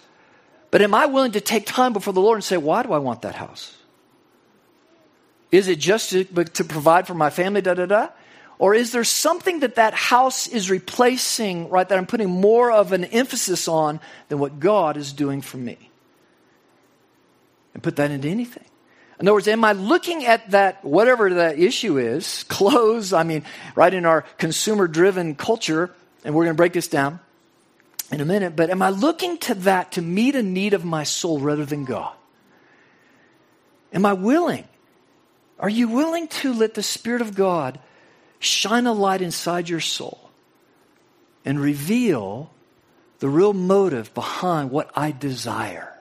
But 0.72 0.82
am 0.82 0.94
I 0.94 1.08
willing 1.08 1.34
to 1.34 1.42
take 1.42 1.66
time 1.66 1.92
before 1.92 2.14
the 2.14 2.22
Lord 2.22 2.38
and 2.38 2.46
say, 2.46 2.56
why 2.56 2.82
do 2.84 2.94
I 2.94 3.00
want 3.00 3.24
that 3.24 3.36
house? 3.36 3.75
Is 5.52 5.68
it 5.68 5.80
just 5.80 6.12
to, 6.12 6.24
to 6.24 6.64
provide 6.64 7.08
for 7.08 7.14
my 7.14 7.30
family, 7.30 7.60
da 7.60 7.74
da 7.74 7.88
da? 7.88 8.08
Or 8.58 8.74
is 8.74 8.92
there 8.92 9.04
something 9.04 9.60
that 9.60 9.76
that 9.76 9.94
house 9.94 10.48
is 10.48 10.70
replacing, 10.70 11.70
right, 11.70 11.88
that 11.88 11.98
I'm 11.98 12.06
putting 12.06 12.30
more 12.30 12.72
of 12.72 12.94
an 12.94 13.04
emphasis 13.06 13.68
on 13.68 14.00
than 14.30 14.40
what 14.40 14.60
God 14.60 14.96
is 14.98 15.12
doing 15.12 15.42
for 15.42 15.58
me? 15.58 15.90
And 17.74 17.84
put 17.84 17.98
that 17.98 18.12
into 18.12 18.30
anything. 18.30 18.64
In 19.20 19.28
other 19.28 19.34
words, 19.34 19.48
am 19.48 19.64
I 19.64 19.74
looking 19.74 20.26
at 20.26 20.52
that, 20.52 20.84
whatever 20.84 21.34
the 21.34 21.58
issue 21.60 21.98
is, 21.98 22.44
clothes, 22.48 23.14
I 23.14 23.24
mean, 23.24 23.44
right 23.76 23.94
in 23.94 24.06
our 24.06 24.22
consumer 24.38 24.88
driven 24.88 25.36
culture, 25.36 25.92
and 26.24 26.34
we're 26.34 26.46
going 26.46 26.56
to 26.56 26.58
break 26.58 26.74
this 26.74 26.88
down 26.88 27.20
in 28.12 28.22
a 28.22 28.26
minute, 28.26 28.56
but 28.56 28.70
am 28.70 28.82
I 28.82 28.90
looking 28.90 29.38
to 29.40 29.56
that 29.56 29.94
to 29.94 30.02
meet 30.02 30.36
a 30.36 30.44
need 30.44 30.74
of 30.74 30.86
my 30.86 31.04
soul 31.04 31.40
rather 31.40 31.66
than 31.66 31.86
God? 31.86 32.14
Am 33.92 34.06
I 34.06 34.14
willing? 34.14 34.66
Are 35.60 35.70
you 35.70 35.88
willing 35.88 36.28
to 36.28 36.54
let 36.54 36.74
the 36.74 36.84
Spirit 36.84 37.22
of 37.22 37.36
God 37.36 37.80
shine 38.39 38.86
a 38.86 38.94
light 38.94 39.22
inside 39.22 39.70
your 39.70 39.80
soul 39.80 40.30
and 41.44 41.60
reveal 41.60 42.51
the 43.20 43.30
real 43.30 43.54
motive 43.54 44.13
behind 44.13 44.72
what 44.72 44.92
I 44.96 45.12
desire? 45.12 45.96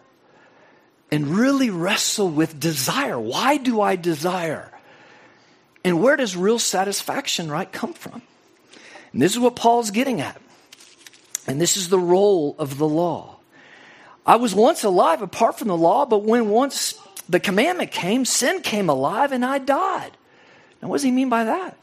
and 1.15 1.29
really 1.29 1.71
wrestle 1.71 2.29
with 2.29 2.59
desire. 2.59 3.17
Why 3.17 3.57
do 3.57 3.81
I 3.81 3.95
desire? 3.95 4.69
And 5.85 6.03
where 6.03 6.17
does 6.17 6.37
real 6.37 6.59
satisfaction, 6.59 7.49
right, 7.49 7.71
come 7.71 7.93
from? 7.93 8.21
And 9.13 9.23
this 9.23 9.33
is 9.33 9.39
what 9.39 9.55
Paul's 9.55 9.93
getting 9.93 10.21
at. 10.21 10.41
And 11.47 11.61
this 11.61 11.77
is 11.77 11.89
the 11.89 12.01
role 12.01 12.57
of 12.59 12.79
the 12.79 12.89
law. 12.89 13.37
I 14.27 14.35
was 14.37 14.57
once 14.57 14.83
alive 14.83 15.23
apart 15.23 15.57
from 15.57 15.69
the 15.69 15.77
law, 15.77 16.05
but 16.05 16.25
when 16.25 16.49
once 16.49 16.95
the 17.29 17.39
commandment 17.39 17.93
came, 17.93 18.25
sin 18.25 18.61
came 18.63 18.89
alive 18.89 19.31
and 19.31 19.45
I 19.45 19.59
died. 19.59 20.11
Now, 20.83 20.89
what 20.89 20.97
does 20.97 21.05
he 21.05 21.13
mean 21.13 21.29
by 21.29 21.45
that? 21.45 21.77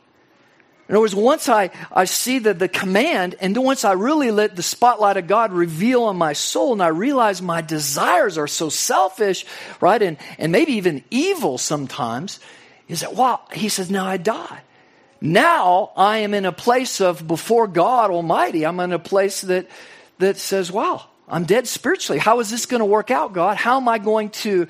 In 0.91 0.97
other 0.97 1.03
words, 1.03 1.15
once 1.15 1.47
I, 1.47 1.69
I 1.89 2.03
see 2.03 2.39
the, 2.39 2.53
the 2.53 2.67
command, 2.67 3.35
and 3.39 3.55
then 3.55 3.63
once 3.63 3.85
I 3.85 3.93
really 3.93 4.29
let 4.29 4.57
the 4.57 4.61
spotlight 4.61 5.15
of 5.15 5.25
God 5.25 5.53
reveal 5.53 6.03
on 6.03 6.17
my 6.17 6.33
soul, 6.33 6.73
and 6.73 6.83
I 6.83 6.89
realize 6.89 7.41
my 7.41 7.61
desires 7.61 8.37
are 8.37 8.45
so 8.45 8.67
selfish, 8.67 9.45
right, 9.79 10.01
and, 10.01 10.17
and 10.37 10.51
maybe 10.51 10.73
even 10.73 11.01
evil 11.09 11.57
sometimes, 11.57 12.41
is 12.89 12.99
that, 12.99 13.15
wow, 13.15 13.39
he 13.53 13.69
says, 13.69 13.89
now 13.89 14.05
I 14.05 14.17
die. 14.17 14.63
Now 15.21 15.93
I 15.95 16.17
am 16.17 16.33
in 16.33 16.43
a 16.43 16.51
place 16.51 16.99
of 16.99 17.25
before 17.25 17.67
God 17.67 18.11
Almighty, 18.11 18.65
I'm 18.65 18.81
in 18.81 18.91
a 18.91 18.99
place 18.99 19.39
that, 19.43 19.69
that 20.19 20.35
says, 20.35 20.73
wow, 20.73 21.05
I'm 21.25 21.45
dead 21.45 21.69
spiritually. 21.69 22.19
How 22.19 22.41
is 22.41 22.49
this 22.49 22.65
going 22.65 22.81
to 22.81 22.85
work 22.85 23.11
out, 23.11 23.31
God? 23.31 23.55
How 23.55 23.77
am 23.77 23.87
I 23.87 23.97
going 23.97 24.31
to 24.41 24.67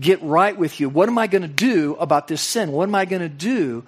get 0.00 0.20
right 0.22 0.58
with 0.58 0.80
you? 0.80 0.88
What 0.88 1.08
am 1.08 1.18
I 1.18 1.28
going 1.28 1.42
to 1.42 1.46
do 1.46 1.94
about 2.00 2.26
this 2.26 2.40
sin? 2.40 2.72
What 2.72 2.88
am 2.88 2.96
I 2.96 3.04
going 3.04 3.22
to 3.22 3.28
do 3.28 3.84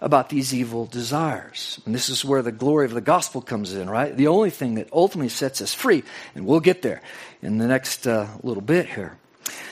about 0.00 0.28
these 0.28 0.54
evil 0.54 0.86
desires. 0.86 1.80
And 1.84 1.94
this 1.94 2.08
is 2.08 2.24
where 2.24 2.42
the 2.42 2.52
glory 2.52 2.86
of 2.86 2.92
the 2.92 3.00
gospel 3.00 3.40
comes 3.40 3.74
in, 3.74 3.90
right? 3.90 4.16
The 4.16 4.28
only 4.28 4.50
thing 4.50 4.74
that 4.74 4.88
ultimately 4.92 5.28
sets 5.28 5.60
us 5.60 5.74
free. 5.74 6.04
And 6.34 6.46
we'll 6.46 6.60
get 6.60 6.82
there 6.82 7.02
in 7.42 7.58
the 7.58 7.66
next 7.66 8.06
uh, 8.06 8.28
little 8.42 8.62
bit 8.62 8.86
here. 8.86 9.16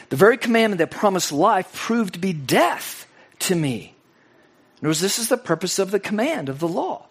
The 0.09 0.16
very 0.16 0.37
commandment 0.37 0.78
that 0.78 0.90
promised 0.90 1.33
life 1.33 1.73
proved 1.73 2.14
to 2.14 2.21
be 2.21 2.33
death 2.33 3.06
to 3.40 3.54
me. 3.54 3.95
In 4.76 4.87
other 4.87 4.88
words, 4.88 5.00
this 5.00 5.18
is 5.18 5.28
the 5.28 5.37
purpose 5.37 5.78
of 5.78 5.90
the 5.90 6.00
command 6.00 6.49
of 6.49 6.59
the 6.59 6.68
law. 6.68 7.06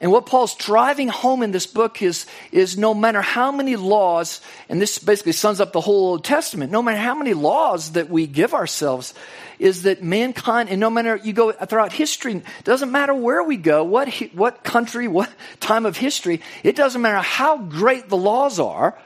And 0.00 0.10
what 0.10 0.24
Paul's 0.24 0.54
driving 0.54 1.08
home 1.08 1.42
in 1.42 1.50
this 1.50 1.66
book 1.66 2.00
is, 2.00 2.24
is 2.52 2.78
no 2.78 2.94
matter 2.94 3.20
how 3.20 3.52
many 3.52 3.76
laws, 3.76 4.40
and 4.70 4.80
this 4.80 4.98
basically 4.98 5.32
sums 5.32 5.60
up 5.60 5.72
the 5.72 5.80
whole 5.80 6.08
Old 6.08 6.24
Testament, 6.24 6.72
no 6.72 6.80
matter 6.80 6.96
how 6.96 7.14
many 7.14 7.34
laws 7.34 7.92
that 7.92 8.08
we 8.08 8.26
give 8.26 8.54
ourselves, 8.54 9.12
is 9.58 9.82
that 9.82 10.02
mankind, 10.02 10.70
and 10.70 10.80
no 10.80 10.88
matter 10.88 11.16
you 11.16 11.34
go 11.34 11.52
throughout 11.52 11.92
history, 11.92 12.42
doesn't 12.64 12.90
matter 12.90 13.12
where 13.12 13.42
we 13.42 13.58
go, 13.58 13.84
what, 13.84 14.08
what 14.32 14.64
country, 14.64 15.06
what 15.06 15.30
time 15.60 15.84
of 15.84 15.98
history, 15.98 16.40
it 16.62 16.76
doesn't 16.76 17.02
matter 17.02 17.18
how 17.18 17.58
great 17.58 18.08
the 18.08 18.16
laws 18.16 18.58
are, 18.58 18.98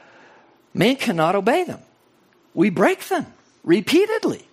man 0.73 0.95
cannot 0.95 1.35
obey 1.35 1.65
them. 1.65 1.81
We 2.53 2.69
break 2.69 3.05
them 3.09 3.25
repeatedly. 3.65 4.47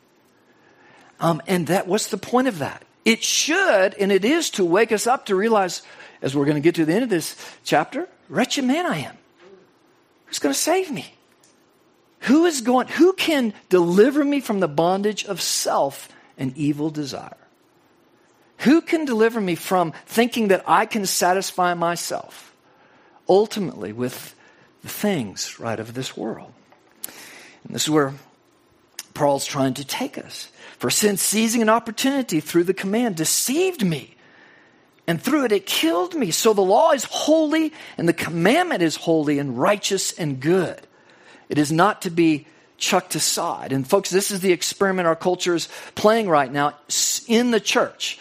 Um, 1.20 1.40
and 1.46 1.68
that, 1.68 1.86
what's 1.86 2.08
the 2.08 2.18
point 2.18 2.48
of 2.48 2.58
that? 2.58 2.82
It 3.04 3.22
should, 3.22 3.94
and 3.94 4.10
it 4.10 4.24
is 4.24 4.50
to 4.50 4.64
wake 4.64 4.90
us 4.90 5.06
up 5.06 5.26
to 5.26 5.36
realize, 5.36 5.82
as 6.22 6.34
we're 6.34 6.44
going 6.44 6.56
to 6.56 6.60
get 6.60 6.76
to 6.76 6.84
the 6.84 6.94
end 6.94 7.04
of 7.04 7.10
this 7.10 7.36
chapter, 7.64 8.08
wretched 8.28 8.64
man 8.64 8.86
I 8.86 8.98
am. 8.98 9.18
Who's 10.26 10.38
going 10.38 10.54
to 10.54 10.58
save 10.58 10.90
me? 10.90 11.14
Who 12.20 12.46
is 12.46 12.60
going, 12.60 12.86
who 12.86 13.12
can 13.12 13.52
deliver 13.68 14.24
me 14.24 14.40
from 14.40 14.60
the 14.60 14.68
bondage 14.68 15.24
of 15.24 15.40
self 15.40 16.08
and 16.38 16.56
evil 16.56 16.88
desire? 16.88 17.36
Who 18.58 18.80
can 18.80 19.04
deliver 19.04 19.40
me 19.40 19.56
from 19.56 19.92
thinking 20.06 20.48
that 20.48 20.62
I 20.66 20.86
can 20.86 21.04
satisfy 21.04 21.74
myself 21.74 22.54
ultimately 23.28 23.92
with 23.92 24.36
the 24.82 24.88
things, 24.88 25.58
right, 25.58 25.80
of 25.80 25.94
this 25.94 26.16
world? 26.16 26.52
And 27.64 27.74
this 27.74 27.82
is 27.82 27.90
where 27.90 28.14
Paul's 29.14 29.44
trying 29.44 29.74
to 29.74 29.84
take 29.84 30.16
us. 30.16 30.48
For 30.78 30.90
sin, 30.90 31.16
seizing 31.16 31.60
an 31.60 31.68
opportunity 31.68 32.40
through 32.40 32.64
the 32.64 32.74
command, 32.74 33.16
deceived 33.16 33.84
me. 33.84 34.16
And 35.06 35.20
through 35.20 35.46
it, 35.46 35.52
it 35.52 35.66
killed 35.66 36.14
me. 36.14 36.30
So 36.30 36.52
the 36.52 36.62
law 36.62 36.92
is 36.92 37.04
holy, 37.04 37.72
and 37.98 38.08
the 38.08 38.12
commandment 38.12 38.82
is 38.82 38.96
holy 38.96 39.38
and 39.38 39.58
righteous 39.58 40.12
and 40.12 40.40
good. 40.40 40.80
It 41.48 41.58
is 41.58 41.72
not 41.72 42.02
to 42.02 42.10
be 42.10 42.46
chucked 42.78 43.14
aside. 43.14 43.72
And 43.72 43.86
folks, 43.86 44.10
this 44.10 44.30
is 44.30 44.40
the 44.40 44.52
experiment 44.52 45.06
our 45.06 45.16
culture 45.16 45.54
is 45.54 45.68
playing 45.94 46.28
right 46.28 46.50
now 46.50 46.74
in 47.26 47.50
the 47.50 47.60
church. 47.60 48.18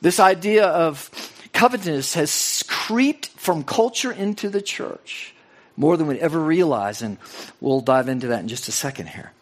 This 0.00 0.20
idea 0.20 0.66
of 0.66 1.10
covetousness 1.52 2.14
has 2.14 2.64
creeped 2.68 3.28
from 3.28 3.64
culture 3.64 4.12
into 4.12 4.48
the 4.48 4.62
church 4.62 5.34
more 5.76 5.96
than 5.96 6.06
we'd 6.06 6.18
ever 6.18 6.38
realize. 6.38 7.02
And 7.02 7.18
we'll 7.60 7.80
dive 7.80 8.08
into 8.08 8.28
that 8.28 8.40
in 8.40 8.48
just 8.48 8.68
a 8.68 8.72
second 8.72 9.08
here. 9.08 9.32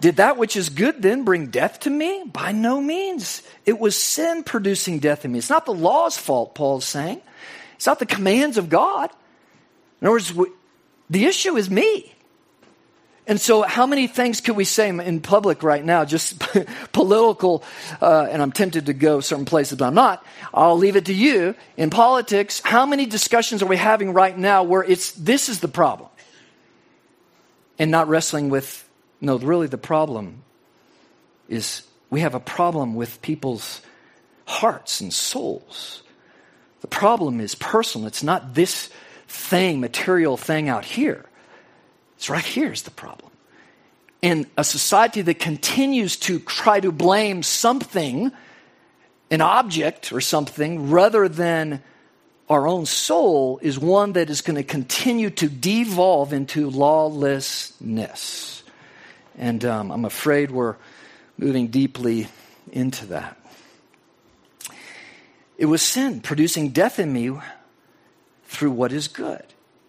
Did 0.00 0.16
that 0.16 0.36
which 0.36 0.56
is 0.56 0.68
good 0.68 1.00
then 1.00 1.24
bring 1.24 1.46
death 1.46 1.80
to 1.80 1.90
me? 1.90 2.24
By 2.26 2.52
no 2.52 2.80
means. 2.80 3.42
It 3.64 3.78
was 3.78 3.96
sin 3.96 4.42
producing 4.42 4.98
death 4.98 5.24
in 5.24 5.32
me. 5.32 5.38
It's 5.38 5.50
not 5.50 5.66
the 5.66 5.74
law's 5.74 6.16
fault, 6.16 6.54
Paul's 6.54 6.84
saying. 6.84 7.20
It's 7.76 7.86
not 7.86 7.98
the 7.98 8.06
commands 8.06 8.58
of 8.58 8.68
God. 8.68 9.10
In 10.00 10.06
other 10.06 10.12
words, 10.12 10.32
the 11.08 11.24
issue 11.26 11.56
is 11.56 11.70
me. 11.70 12.14
And 13.26 13.40
so, 13.40 13.62
how 13.62 13.86
many 13.86 14.06
things 14.06 14.42
could 14.42 14.54
we 14.54 14.64
say 14.64 14.88
in 14.90 15.20
public 15.20 15.62
right 15.62 15.82
now, 15.82 16.04
just 16.04 16.38
political, 16.92 17.64
uh, 18.02 18.26
and 18.30 18.42
I'm 18.42 18.52
tempted 18.52 18.86
to 18.86 18.92
go 18.92 19.20
certain 19.20 19.46
places, 19.46 19.78
but 19.78 19.86
I'm 19.86 19.94
not. 19.94 20.24
I'll 20.52 20.76
leave 20.76 20.96
it 20.96 21.06
to 21.06 21.14
you. 21.14 21.54
In 21.78 21.88
politics, 21.88 22.60
how 22.62 22.84
many 22.84 23.06
discussions 23.06 23.62
are 23.62 23.66
we 23.66 23.78
having 23.78 24.12
right 24.12 24.36
now 24.36 24.62
where 24.64 24.84
it's 24.84 25.12
this 25.12 25.48
is 25.48 25.60
the 25.60 25.68
problem? 25.68 26.10
And 27.78 27.90
not 27.90 28.08
wrestling 28.08 28.50
with, 28.50 28.83
no, 29.24 29.38
really 29.38 29.66
the 29.66 29.78
problem 29.78 30.42
is 31.48 31.82
we 32.10 32.20
have 32.20 32.34
a 32.34 32.40
problem 32.40 32.94
with 32.94 33.22
people's 33.22 33.80
hearts 34.44 35.00
and 35.00 35.12
souls. 35.12 36.02
The 36.82 36.88
problem 36.88 37.40
is 37.40 37.54
personal, 37.54 38.06
it's 38.06 38.22
not 38.22 38.54
this 38.54 38.90
thing, 39.26 39.80
material 39.80 40.36
thing 40.36 40.68
out 40.68 40.84
here. 40.84 41.24
It's 42.16 42.28
right 42.28 42.44
here 42.44 42.70
is 42.70 42.82
the 42.82 42.90
problem. 42.90 43.30
In 44.20 44.46
a 44.56 44.64
society 44.64 45.22
that 45.22 45.38
continues 45.38 46.16
to 46.18 46.38
try 46.40 46.80
to 46.80 46.92
blame 46.92 47.42
something, 47.42 48.30
an 49.30 49.40
object 49.40 50.12
or 50.12 50.20
something, 50.20 50.90
rather 50.90 51.28
than 51.28 51.82
our 52.50 52.66
own 52.68 52.84
soul, 52.84 53.58
is 53.62 53.78
one 53.78 54.12
that 54.12 54.28
is 54.28 54.42
going 54.42 54.56
to 54.56 54.62
continue 54.62 55.30
to 55.30 55.48
devolve 55.48 56.34
into 56.34 56.68
lawlessness. 56.68 58.63
And 59.36 59.64
um, 59.64 59.90
I'm 59.90 60.04
afraid 60.04 60.50
we're 60.50 60.76
moving 61.36 61.68
deeply 61.68 62.28
into 62.72 63.06
that. 63.06 63.36
It 65.56 65.66
was 65.66 65.82
sin 65.82 66.20
producing 66.20 66.70
death 66.70 66.98
in 66.98 67.12
me 67.12 67.38
through 68.44 68.72
what 68.72 68.92
is 68.92 69.08
good, 69.08 69.44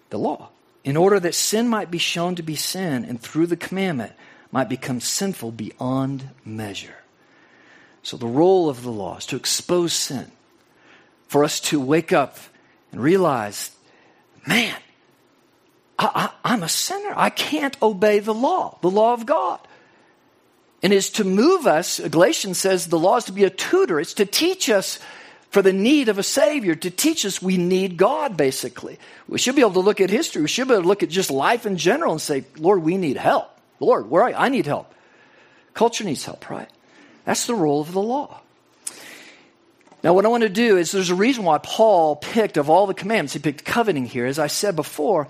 the 0.10 0.20
law 0.20 0.50
in 0.86 0.96
order 0.96 1.20
that 1.20 1.34
sin 1.34 1.68
might 1.68 1.90
be 1.90 1.98
shown 1.98 2.36
to 2.36 2.44
be 2.44 2.56
sin 2.56 3.04
and 3.04 3.20
through 3.20 3.48
the 3.48 3.58
commandment 3.58 4.14
might 4.52 4.70
become 4.70 5.02
sinful 5.02 5.52
beyond 5.52 6.30
measure. 6.46 6.96
So, 8.04 8.16
the 8.16 8.28
role 8.28 8.70
of 8.70 8.84
the 8.84 8.92
law 8.92 9.18
is 9.18 9.26
to 9.26 9.36
expose 9.36 9.92
sin, 9.92 10.32
for 11.28 11.44
us 11.44 11.60
to 11.62 11.80
wake 11.80 12.14
up 12.14 12.38
and 12.92 13.02
realize, 13.02 13.72
man, 14.48 14.78
I, 15.98 16.32
am 16.44 16.64
a 16.64 16.70
sinner. 16.70 17.14
I 17.16 17.30
can't 17.30 17.82
obey 17.82 18.20
the 18.20 18.34
law, 18.34 18.78
the 18.82 18.90
law 18.90 19.14
of 19.14 19.26
God. 19.26 19.60
And 20.84 20.94
is 20.94 21.10
to 21.12 21.24
move 21.24 21.66
us, 21.66 22.00
Galatians 22.00 22.58
says 22.58 22.88
the 22.88 23.00
law 23.00 23.18
is 23.18 23.24
to 23.26 23.32
be 23.32 23.44
a 23.44 23.50
tutor, 23.50 24.00
it's 24.00 24.14
to 24.16 24.26
teach 24.26 24.70
us 24.70 25.00
for 25.50 25.62
the 25.62 25.72
need 25.72 26.10
of 26.10 26.18
a 26.18 26.24
Savior 26.24 26.76
to 26.76 26.90
teach 26.90 27.26
us 27.26 27.42
we 27.42 27.56
need 27.56 27.96
God, 27.96 28.36
basically. 28.36 29.00
We 29.30 29.38
should 29.38 29.56
be 29.56 29.62
able 29.62 29.72
to 29.74 29.80
look 29.80 30.02
at 30.02 30.10
history. 30.10 30.42
We 30.42 30.50
should 30.50 30.68
be 30.68 30.74
able 30.74 30.84
to 30.84 30.88
look 30.90 31.02
at 31.02 31.08
just 31.08 31.32
life 31.32 31.66
in 31.66 31.78
general 31.78 32.12
and 32.12 32.22
say, 32.22 32.44
Lord, 32.58 32.84
we 32.84 32.98
need 32.98 33.16
help. 33.16 33.50
Lord, 33.80 34.10
where 34.10 34.24
are 34.24 34.32
you? 34.32 34.36
I 34.36 34.50
need 34.50 34.66
help. 34.66 34.94
Culture 35.74 36.04
needs 36.04 36.26
help, 36.26 36.50
right? 36.50 36.70
That's 37.24 37.48
the 37.48 37.56
role 37.56 37.80
of 37.80 37.94
the 37.94 38.02
law. 38.02 38.42
Now, 40.04 40.14
what 40.14 40.26
I 40.26 40.28
want 40.28 40.44
to 40.44 40.50
do 40.50 40.78
is 40.78 40.92
there's 40.92 41.10
a 41.10 41.16
reason 41.16 41.46
why 41.46 41.58
Paul 41.58 42.18
picked, 42.18 42.58
of 42.58 42.70
all 42.70 42.86
the 42.86 42.94
commandments, 42.94 43.32
he 43.32 43.40
picked 43.40 43.64
coveting 43.64 44.06
here. 44.06 44.26
As 44.26 44.38
I 44.38 44.48
said 44.48 44.76
before, 44.76 45.30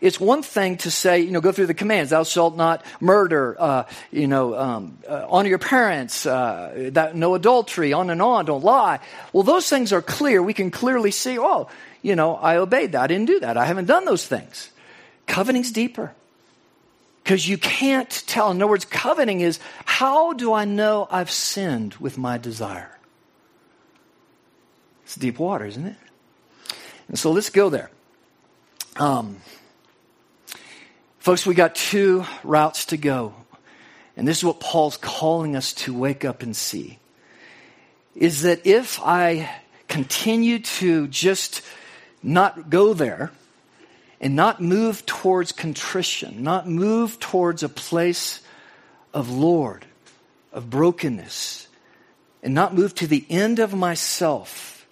it's 0.00 0.18
one 0.18 0.42
thing 0.42 0.78
to 0.78 0.90
say, 0.90 1.20
you 1.20 1.30
know, 1.30 1.40
go 1.40 1.52
through 1.52 1.66
the 1.66 1.74
commands. 1.74 2.10
Thou 2.10 2.24
shalt 2.24 2.56
not 2.56 2.84
murder, 3.00 3.56
uh, 3.58 3.84
you 4.10 4.26
know, 4.26 4.56
um, 4.56 4.98
uh, 5.08 5.26
honor 5.28 5.48
your 5.48 5.58
parents, 5.58 6.24
uh, 6.24 6.90
that, 6.92 7.14
no 7.14 7.34
adultery, 7.34 7.92
on 7.92 8.10
and 8.10 8.22
on, 8.22 8.46
don't 8.46 8.64
lie. 8.64 9.00
Well, 9.32 9.42
those 9.42 9.68
things 9.68 9.92
are 9.92 10.02
clear. 10.02 10.42
We 10.42 10.54
can 10.54 10.70
clearly 10.70 11.10
see, 11.10 11.38
oh, 11.38 11.68
you 12.02 12.16
know, 12.16 12.36
I 12.36 12.56
obeyed 12.56 12.92
that. 12.92 13.02
I 13.02 13.06
didn't 13.08 13.26
do 13.26 13.40
that. 13.40 13.56
I 13.56 13.66
haven't 13.66 13.86
done 13.86 14.04
those 14.06 14.26
things. 14.26 14.70
Coveting's 15.26 15.70
deeper. 15.70 16.14
Because 17.22 17.46
you 17.46 17.58
can't 17.58 18.10
tell. 18.26 18.50
In 18.50 18.56
other 18.56 18.70
words, 18.70 18.86
coveting 18.86 19.42
is 19.42 19.60
how 19.84 20.32
do 20.32 20.54
I 20.54 20.64
know 20.64 21.06
I've 21.10 21.30
sinned 21.30 21.94
with 21.96 22.16
my 22.16 22.38
desire? 22.38 22.98
It's 25.04 25.16
deep 25.16 25.38
water, 25.38 25.66
isn't 25.66 25.86
it? 25.86 25.96
And 27.08 27.18
so 27.18 27.30
let's 27.30 27.50
go 27.50 27.68
there. 27.68 27.90
Um, 28.96 29.36
Folks, 31.20 31.44
we 31.44 31.54
got 31.54 31.74
two 31.74 32.24
routes 32.42 32.86
to 32.86 32.96
go. 32.96 33.34
And 34.16 34.26
this 34.26 34.38
is 34.38 34.44
what 34.44 34.58
Paul's 34.58 34.96
calling 34.96 35.54
us 35.54 35.74
to 35.74 35.92
wake 35.92 36.24
up 36.24 36.42
and 36.42 36.56
see. 36.56 36.98
Is 38.14 38.42
that 38.42 38.66
if 38.66 38.98
I 39.02 39.50
continue 39.86 40.60
to 40.60 41.06
just 41.08 41.60
not 42.22 42.70
go 42.70 42.94
there 42.94 43.32
and 44.18 44.34
not 44.34 44.62
move 44.62 45.04
towards 45.04 45.52
contrition, 45.52 46.42
not 46.42 46.66
move 46.66 47.20
towards 47.20 47.62
a 47.62 47.68
place 47.68 48.40
of 49.12 49.30
Lord, 49.30 49.84
of 50.54 50.70
brokenness, 50.70 51.68
and 52.42 52.54
not 52.54 52.74
move 52.74 52.94
to 52.94 53.06
the 53.06 53.26
end 53.28 53.58
of 53.58 53.74
myself 53.74 54.86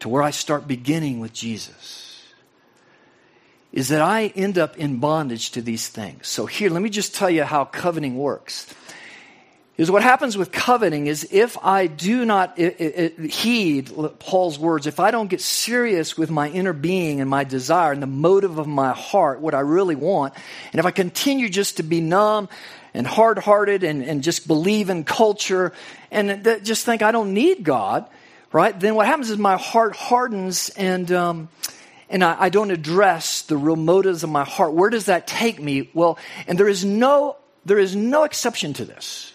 to 0.00 0.08
where 0.08 0.22
I 0.22 0.30
start 0.30 0.66
beginning 0.66 1.20
with 1.20 1.34
Jesus 1.34 2.17
is 3.78 3.90
that 3.90 4.02
I 4.02 4.26
end 4.34 4.58
up 4.58 4.76
in 4.76 4.96
bondage 4.96 5.52
to 5.52 5.62
these 5.62 5.86
things. 5.86 6.26
So 6.26 6.46
here, 6.46 6.68
let 6.68 6.82
me 6.82 6.90
just 6.90 7.14
tell 7.14 7.30
you 7.30 7.44
how 7.44 7.64
coveting 7.64 8.18
works. 8.18 8.66
Is 9.76 9.88
what 9.88 10.02
happens 10.02 10.36
with 10.36 10.50
coveting 10.50 11.06
is 11.06 11.28
if 11.30 11.56
I 11.62 11.86
do 11.86 12.24
not 12.24 12.58
heed 12.58 13.92
Paul's 14.18 14.58
words, 14.58 14.88
if 14.88 14.98
I 14.98 15.12
don't 15.12 15.30
get 15.30 15.40
serious 15.40 16.18
with 16.18 16.28
my 16.28 16.48
inner 16.48 16.72
being 16.72 17.20
and 17.20 17.30
my 17.30 17.44
desire 17.44 17.92
and 17.92 18.02
the 18.02 18.08
motive 18.08 18.58
of 18.58 18.66
my 18.66 18.92
heart, 18.92 19.40
what 19.40 19.54
I 19.54 19.60
really 19.60 19.94
want, 19.94 20.34
and 20.72 20.80
if 20.80 20.84
I 20.84 20.90
continue 20.90 21.48
just 21.48 21.76
to 21.76 21.84
be 21.84 22.00
numb 22.00 22.48
and 22.94 23.06
hard 23.06 23.38
hearted 23.38 23.84
and, 23.84 24.02
and 24.02 24.24
just 24.24 24.48
believe 24.48 24.90
in 24.90 25.04
culture 25.04 25.72
and 26.10 26.42
just 26.64 26.84
think 26.84 27.02
I 27.02 27.12
don't 27.12 27.32
need 27.32 27.62
God, 27.62 28.08
right? 28.50 28.78
Then 28.80 28.96
what 28.96 29.06
happens 29.06 29.30
is 29.30 29.38
my 29.38 29.56
heart 29.56 29.94
hardens 29.94 30.68
and, 30.70 31.12
um, 31.12 31.48
and 32.10 32.24
I, 32.24 32.36
I 32.44 32.48
don't 32.48 32.70
address 32.70 33.42
the 33.42 33.56
real 33.56 33.76
motives 33.76 34.24
of 34.24 34.30
my 34.30 34.44
heart, 34.44 34.72
where 34.72 34.90
does 34.90 35.06
that 35.06 35.26
take 35.26 35.60
me? 35.60 35.90
Well, 35.94 36.18
and 36.46 36.58
there 36.58 36.68
is 36.68 36.84
no, 36.84 37.36
there 37.64 37.78
is 37.78 37.94
no 37.94 38.24
exception 38.24 38.72
to 38.74 38.84
this. 38.84 39.32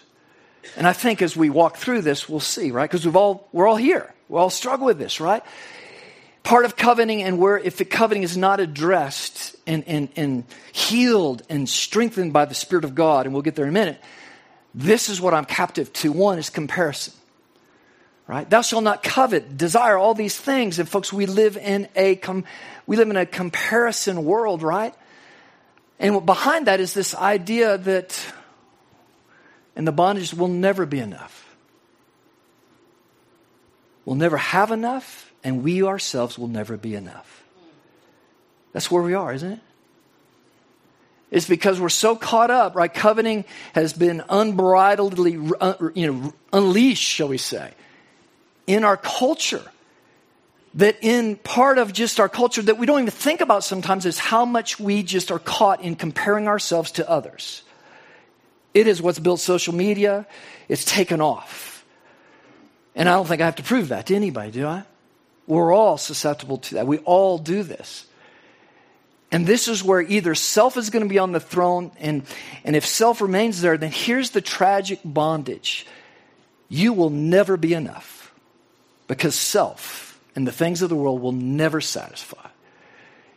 And 0.76 0.86
I 0.86 0.92
think 0.92 1.22
as 1.22 1.36
we 1.36 1.50
walk 1.50 1.76
through 1.76 2.02
this, 2.02 2.28
we'll 2.28 2.40
see, 2.40 2.70
right? 2.70 2.90
Because 2.90 3.04
we've 3.04 3.16
all, 3.16 3.48
we're 3.52 3.68
all 3.68 3.76
here. 3.76 4.12
We 4.28 4.38
all 4.38 4.50
struggle 4.50 4.86
with 4.86 4.98
this, 4.98 5.20
right? 5.20 5.42
Part 6.42 6.64
of 6.64 6.76
coveting 6.76 7.22
and 7.22 7.38
where 7.38 7.58
if 7.58 7.76
the 7.76 7.84
coveting 7.84 8.22
is 8.22 8.36
not 8.36 8.60
addressed 8.60 9.56
and, 9.66 9.84
and, 9.86 10.08
and 10.16 10.44
healed 10.72 11.42
and 11.48 11.68
strengthened 11.68 12.32
by 12.32 12.44
the 12.44 12.54
Spirit 12.54 12.84
of 12.84 12.94
God, 12.94 13.26
and 13.26 13.34
we'll 13.34 13.42
get 13.42 13.54
there 13.54 13.64
in 13.64 13.70
a 13.70 13.72
minute, 13.72 14.00
this 14.74 15.08
is 15.08 15.20
what 15.20 15.32
I'm 15.32 15.44
captive 15.44 15.92
to. 15.94 16.10
One 16.10 16.38
is 16.38 16.50
comparison 16.50 17.14
right? 18.26 18.48
Thou 18.48 18.62
shalt 18.62 18.84
not 18.84 19.02
covet 19.02 19.56
desire 19.56 19.96
all 19.96 20.14
these 20.14 20.36
things. 20.36 20.78
And 20.78 20.88
folks 20.88 21.12
we 21.12 21.26
live 21.26 21.56
in 21.56 21.88
a 21.94 22.16
com- 22.16 22.44
we 22.86 22.96
live 22.96 23.10
in 23.10 23.16
a 23.16 23.26
comparison 23.26 24.24
world 24.24 24.62
right? 24.62 24.94
And 25.98 26.24
behind 26.24 26.66
that 26.66 26.80
is 26.80 26.94
this 26.94 27.14
idea 27.14 27.78
that 27.78 28.32
and 29.76 29.86
the 29.86 29.92
bondage 29.92 30.32
will 30.32 30.48
never 30.48 30.86
be 30.86 31.00
enough. 31.00 31.56
We'll 34.04 34.16
never 34.16 34.36
have 34.36 34.70
enough 34.70 35.32
and 35.42 35.62
we 35.62 35.82
ourselves 35.82 36.38
will 36.38 36.48
never 36.48 36.76
be 36.76 36.94
enough. 36.94 37.42
That's 38.72 38.90
where 38.90 39.02
we 39.02 39.14
are 39.14 39.32
isn't 39.32 39.52
it? 39.52 39.60
It's 41.30 41.48
because 41.48 41.80
we're 41.80 41.88
so 41.88 42.16
caught 42.16 42.50
up 42.50 42.74
right? 42.74 42.92
Coveting 42.92 43.44
has 43.74 43.92
been 43.92 44.20
unbridledly 44.20 45.52
uh, 45.60 45.90
you 45.94 46.10
know 46.10 46.32
unleashed 46.54 47.02
shall 47.02 47.28
we 47.28 47.38
say 47.38 47.74
in 48.66 48.84
our 48.84 48.96
culture 48.96 49.62
that 50.74 50.96
in 51.02 51.36
part 51.36 51.78
of 51.78 51.92
just 51.92 52.18
our 52.18 52.28
culture 52.28 52.62
that 52.62 52.78
we 52.78 52.86
don't 52.86 53.00
even 53.00 53.10
think 53.10 53.40
about 53.40 53.62
sometimes 53.62 54.06
is 54.06 54.18
how 54.18 54.44
much 54.44 54.80
we 54.80 55.02
just 55.02 55.30
are 55.30 55.38
caught 55.38 55.80
in 55.80 55.94
comparing 55.94 56.48
ourselves 56.48 56.92
to 56.92 57.08
others. 57.08 57.62
It 58.72 58.88
is 58.88 59.00
what's 59.00 59.20
built 59.20 59.38
social 59.38 59.72
media. 59.72 60.26
It's 60.68 60.84
taken 60.84 61.20
off. 61.20 61.84
And 62.96 63.08
I 63.08 63.12
don't 63.12 63.26
think 63.26 63.40
I 63.40 63.44
have 63.44 63.56
to 63.56 63.62
prove 63.62 63.88
that 63.88 64.06
to 64.06 64.16
anybody, 64.16 64.50
do 64.50 64.66
I? 64.66 64.84
We're 65.46 65.72
all 65.72 65.96
susceptible 65.96 66.58
to 66.58 66.74
that. 66.76 66.86
We 66.86 66.98
all 66.98 67.38
do 67.38 67.62
this. 67.62 68.06
And 69.30 69.46
this 69.46 69.68
is 69.68 69.82
where 69.82 70.00
either 70.00 70.34
self 70.34 70.76
is 70.76 70.90
going 70.90 71.04
to 71.04 71.08
be 71.08 71.18
on 71.18 71.32
the 71.32 71.40
throne, 71.40 71.90
and, 71.98 72.22
and 72.64 72.76
if 72.76 72.86
self 72.86 73.20
remains 73.20 73.60
there, 73.60 73.76
then 73.76 73.90
here's 73.90 74.30
the 74.30 74.40
tragic 74.40 75.00
bondage 75.04 75.86
you 76.68 76.92
will 76.92 77.10
never 77.10 77.56
be 77.56 77.74
enough 77.74 78.13
because 79.06 79.34
self 79.34 80.20
and 80.34 80.46
the 80.46 80.52
things 80.52 80.82
of 80.82 80.88
the 80.88 80.96
world 80.96 81.20
will 81.20 81.32
never 81.32 81.80
satisfy. 81.80 82.48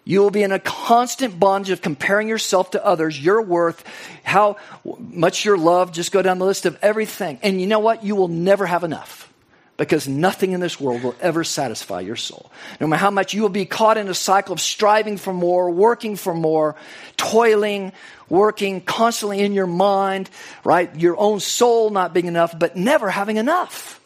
You 0.04 0.22
will 0.22 0.32
be 0.32 0.44
in 0.44 0.54
a 0.54 0.60
constant 0.60 1.38
bondage 1.38 1.70
of 1.72 1.82
comparing 1.82 2.30
yourself 2.30 2.72
to 2.72 2.86
others, 2.86 3.22
your 3.22 3.42
worth, 3.42 3.84
how 4.24 4.56
much 4.98 5.44
you're 5.44 5.58
loved. 5.58 5.94
Just 5.94 6.14
go 6.14 6.22
down 6.22 6.40
the 6.40 6.46
list 6.46 6.66
of 6.66 6.78
everything. 6.82 7.40
And 7.44 7.60
you 7.60 7.68
know 7.68 7.80
what? 7.80 8.06
You 8.06 8.16
will 8.16 8.30
never 8.30 8.66
have 8.66 8.86
enough 8.86 9.32
because 9.76 10.08
nothing 10.08 10.54
in 10.54 10.62
this 10.62 10.80
world 10.80 11.04
will 11.04 11.16
ever 11.20 11.44
satisfy 11.44 12.00
your 12.00 12.16
soul. 12.16 12.50
No 12.80 12.88
matter 12.88 13.02
how 13.02 13.12
much 13.12 13.34
you 13.34 13.42
will 13.42 13.50
be 13.50 13.66
caught 13.66 13.98
in 13.98 14.08
a 14.08 14.14
cycle 14.14 14.54
of 14.54 14.62
striving 14.62 15.18
for 15.18 15.34
more, 15.34 15.70
working 15.70 16.16
for 16.16 16.34
more, 16.34 16.78
toiling, 17.18 17.92
working 18.30 18.80
constantly 18.80 19.40
in 19.40 19.52
your 19.52 19.68
mind, 19.68 20.30
right? 20.64 20.96
Your 20.96 21.18
own 21.18 21.42
soul 21.42 21.90
not 21.90 22.14
being 22.14 22.26
enough, 22.28 22.58
but 22.58 22.78
never 22.78 23.10
having 23.10 23.36
enough. 23.36 24.00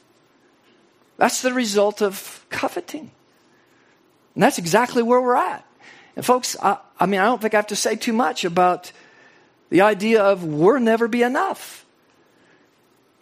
That's 1.18 1.42
the 1.42 1.54
result 1.54 2.02
of 2.02 2.46
coveting. 2.50 3.12
And 4.36 4.44
that's 4.44 4.58
exactly 4.58 5.04
where 5.04 5.22
we're 5.22 5.36
at. 5.36 5.66
And 6.16 6.26
folks, 6.26 6.56
I, 6.62 6.78
I 7.00 7.06
mean, 7.06 7.20
I 7.20 7.26
don't 7.26 7.42
think 7.42 7.54
I 7.54 7.58
have 7.58 7.68
to 7.68 7.76
say 7.76 7.96
too 7.96 8.14
much 8.14 8.44
about 8.44 8.92
the 9.70 9.82
idea 9.82 10.24
of 10.24 10.44
we'll 10.44 10.80
never 10.80 11.08
be 11.08 11.24
enough. 11.24 11.86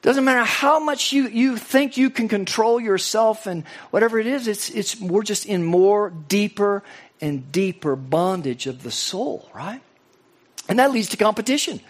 Doesn't 0.01 0.23
matter 0.23 0.45
how 0.45 0.79
much 0.79 1.11
you, 1.11 1.27
you 1.27 1.57
think 1.57 1.97
you 1.97 2.09
can 2.09 2.29
control 2.29 2.79
yourself 2.79 3.47
and 3.47 3.65
whatever 3.91 4.17
it 4.17 4.27
is, 4.27 4.47
it's, 4.47 4.69
it's, 4.69 4.99
we're 4.99 5.23
just 5.23 5.45
in 5.45 5.63
more 5.63 6.09
deeper 6.09 6.83
and 7.19 7.51
deeper 7.51 7.97
bondage 7.97 8.65
of 8.65 8.81
the 8.81 8.91
soul, 8.91 9.49
right? 9.53 9.81
And 10.69 10.79
that 10.79 10.91
leads 10.91 11.09
to 11.09 11.17
competition. 11.17 11.81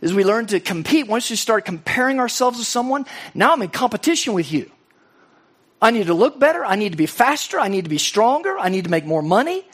As 0.00 0.14
we 0.14 0.24
learn 0.24 0.46
to 0.46 0.60
compete, 0.60 1.08
once 1.08 1.28
you 1.28 1.36
start 1.36 1.64
comparing 1.64 2.20
ourselves 2.20 2.58
with 2.58 2.68
someone, 2.68 3.04
now 3.34 3.52
I'm 3.52 3.62
in 3.62 3.68
competition 3.68 4.32
with 4.32 4.52
you. 4.52 4.70
I 5.82 5.90
need 5.90 6.06
to 6.08 6.14
look 6.14 6.38
better. 6.38 6.64
I 6.64 6.76
need 6.76 6.92
to 6.92 6.98
be 6.98 7.06
faster. 7.06 7.58
I 7.58 7.68
need 7.68 7.84
to 7.84 7.90
be 7.90 7.98
stronger. 7.98 8.58
I 8.58 8.68
need 8.68 8.84
to 8.84 8.90
make 8.90 9.06
more 9.06 9.22
money. 9.22 9.64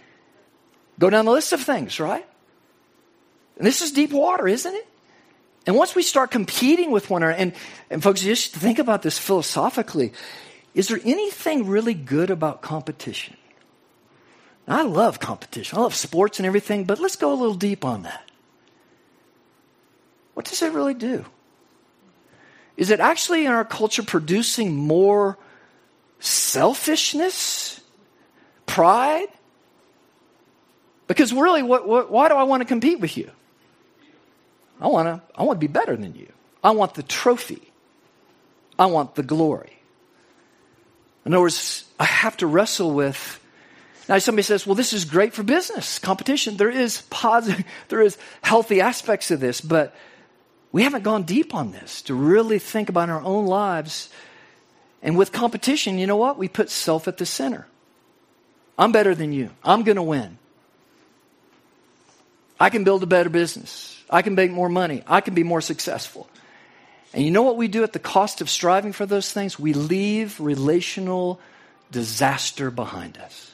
Go 0.98 1.10
down 1.10 1.24
the 1.24 1.32
list 1.32 1.52
of 1.52 1.60
things, 1.60 1.98
right? 1.98 2.26
And 3.58 3.66
this 3.66 3.82
is 3.82 3.92
deep 3.92 4.12
water, 4.12 4.46
isn't 4.46 4.74
it? 4.74 4.86
And 5.66 5.74
once 5.74 5.94
we 5.94 6.02
start 6.02 6.30
competing 6.30 6.92
with 6.92 7.10
one 7.10 7.22
another, 7.22 7.36
and, 7.36 7.52
and 7.90 8.02
folks, 8.02 8.22
just 8.22 8.54
think 8.54 8.78
about 8.78 9.02
this 9.02 9.18
philosophically. 9.18 10.12
Is 10.74 10.88
there 10.88 11.00
anything 11.04 11.66
really 11.66 11.94
good 11.94 12.30
about 12.30 12.62
competition? 12.62 13.36
I 14.68 14.82
love 14.82 15.20
competition. 15.20 15.78
I 15.78 15.82
love 15.82 15.94
sports 15.94 16.38
and 16.38 16.46
everything, 16.46 16.84
but 16.84 17.00
let's 17.00 17.16
go 17.16 17.32
a 17.32 17.34
little 17.34 17.54
deep 17.54 17.84
on 17.84 18.02
that. 18.02 18.28
What 20.34 20.46
does 20.46 20.60
it 20.62 20.72
really 20.72 20.94
do? 20.94 21.24
Is 22.76 22.90
it 22.90 23.00
actually 23.00 23.46
in 23.46 23.52
our 23.52 23.64
culture 23.64 24.02
producing 24.02 24.76
more 24.76 25.38
selfishness, 26.20 27.80
pride, 28.66 29.28
because 31.06 31.32
really, 31.32 31.62
what, 31.62 31.86
what, 31.86 32.10
why 32.10 32.28
do 32.28 32.34
I 32.34 32.42
want 32.42 32.62
to 32.62 32.64
compete 32.64 33.00
with 33.00 33.16
you? 33.16 33.30
I 34.80 34.88
want 34.88 35.06
to 35.06 35.22
I 35.38 35.42
want 35.44 35.60
to 35.60 35.66
be 35.66 35.72
better 35.72 35.96
than 35.96 36.14
you. 36.14 36.30
I 36.62 36.70
want 36.70 36.94
the 36.94 37.02
trophy. 37.02 37.72
I 38.78 38.86
want 38.86 39.14
the 39.14 39.22
glory. 39.22 39.72
In 41.24 41.32
other 41.32 41.42
words, 41.42 41.84
I 41.98 42.04
have 42.04 42.36
to 42.38 42.46
wrestle 42.46 42.92
with. 42.92 43.40
Now, 44.08 44.18
somebody 44.18 44.42
says, 44.42 44.66
"Well, 44.66 44.74
this 44.74 44.92
is 44.92 45.04
great 45.04 45.32
for 45.32 45.42
business 45.42 45.98
competition." 45.98 46.56
There 46.56 46.70
is 46.70 47.02
positive, 47.10 47.64
there 47.88 48.02
is 48.02 48.18
healthy 48.42 48.80
aspects 48.80 49.30
of 49.30 49.40
this, 49.40 49.60
but 49.60 49.94
we 50.72 50.82
haven't 50.82 51.04
gone 51.04 51.22
deep 51.22 51.54
on 51.54 51.72
this 51.72 52.02
to 52.02 52.14
really 52.14 52.58
think 52.58 52.88
about 52.88 53.08
our 53.08 53.22
own 53.22 53.46
lives. 53.46 54.10
And 55.06 55.16
with 55.16 55.30
competition, 55.30 56.00
you 56.00 56.08
know 56.08 56.16
what? 56.16 56.36
We 56.36 56.48
put 56.48 56.68
self 56.68 57.06
at 57.06 57.16
the 57.16 57.24
center. 57.24 57.68
I'm 58.76 58.90
better 58.90 59.14
than 59.14 59.32
you. 59.32 59.50
I'm 59.62 59.84
going 59.84 59.96
to 59.96 60.02
win. 60.02 60.36
I 62.58 62.70
can 62.70 62.82
build 62.82 63.04
a 63.04 63.06
better 63.06 63.30
business. 63.30 64.02
I 64.10 64.22
can 64.22 64.34
make 64.34 64.50
more 64.50 64.68
money. 64.68 65.04
I 65.06 65.20
can 65.20 65.34
be 65.34 65.44
more 65.44 65.60
successful. 65.60 66.28
And 67.14 67.22
you 67.22 67.30
know 67.30 67.42
what 67.42 67.56
we 67.56 67.68
do 67.68 67.84
at 67.84 67.92
the 67.92 68.00
cost 68.00 68.40
of 68.40 68.50
striving 68.50 68.92
for 68.92 69.06
those 69.06 69.32
things? 69.32 69.60
We 69.60 69.74
leave 69.74 70.40
relational 70.40 71.38
disaster 71.92 72.72
behind 72.72 73.16
us. 73.16 73.52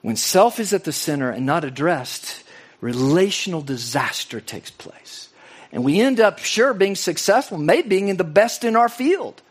When 0.00 0.16
self 0.16 0.58
is 0.58 0.72
at 0.72 0.84
the 0.84 0.92
center 0.92 1.30
and 1.30 1.44
not 1.44 1.64
addressed, 1.64 2.44
relational 2.80 3.60
disaster 3.60 4.40
takes 4.40 4.70
place. 4.70 5.28
And 5.70 5.84
we 5.84 6.00
end 6.00 6.18
up, 6.18 6.38
sure, 6.38 6.72
being 6.72 6.96
successful, 6.96 7.58
maybe 7.58 7.88
being 7.90 8.16
the 8.16 8.24
best 8.24 8.64
in 8.64 8.74
our 8.74 8.88
field. 8.88 9.42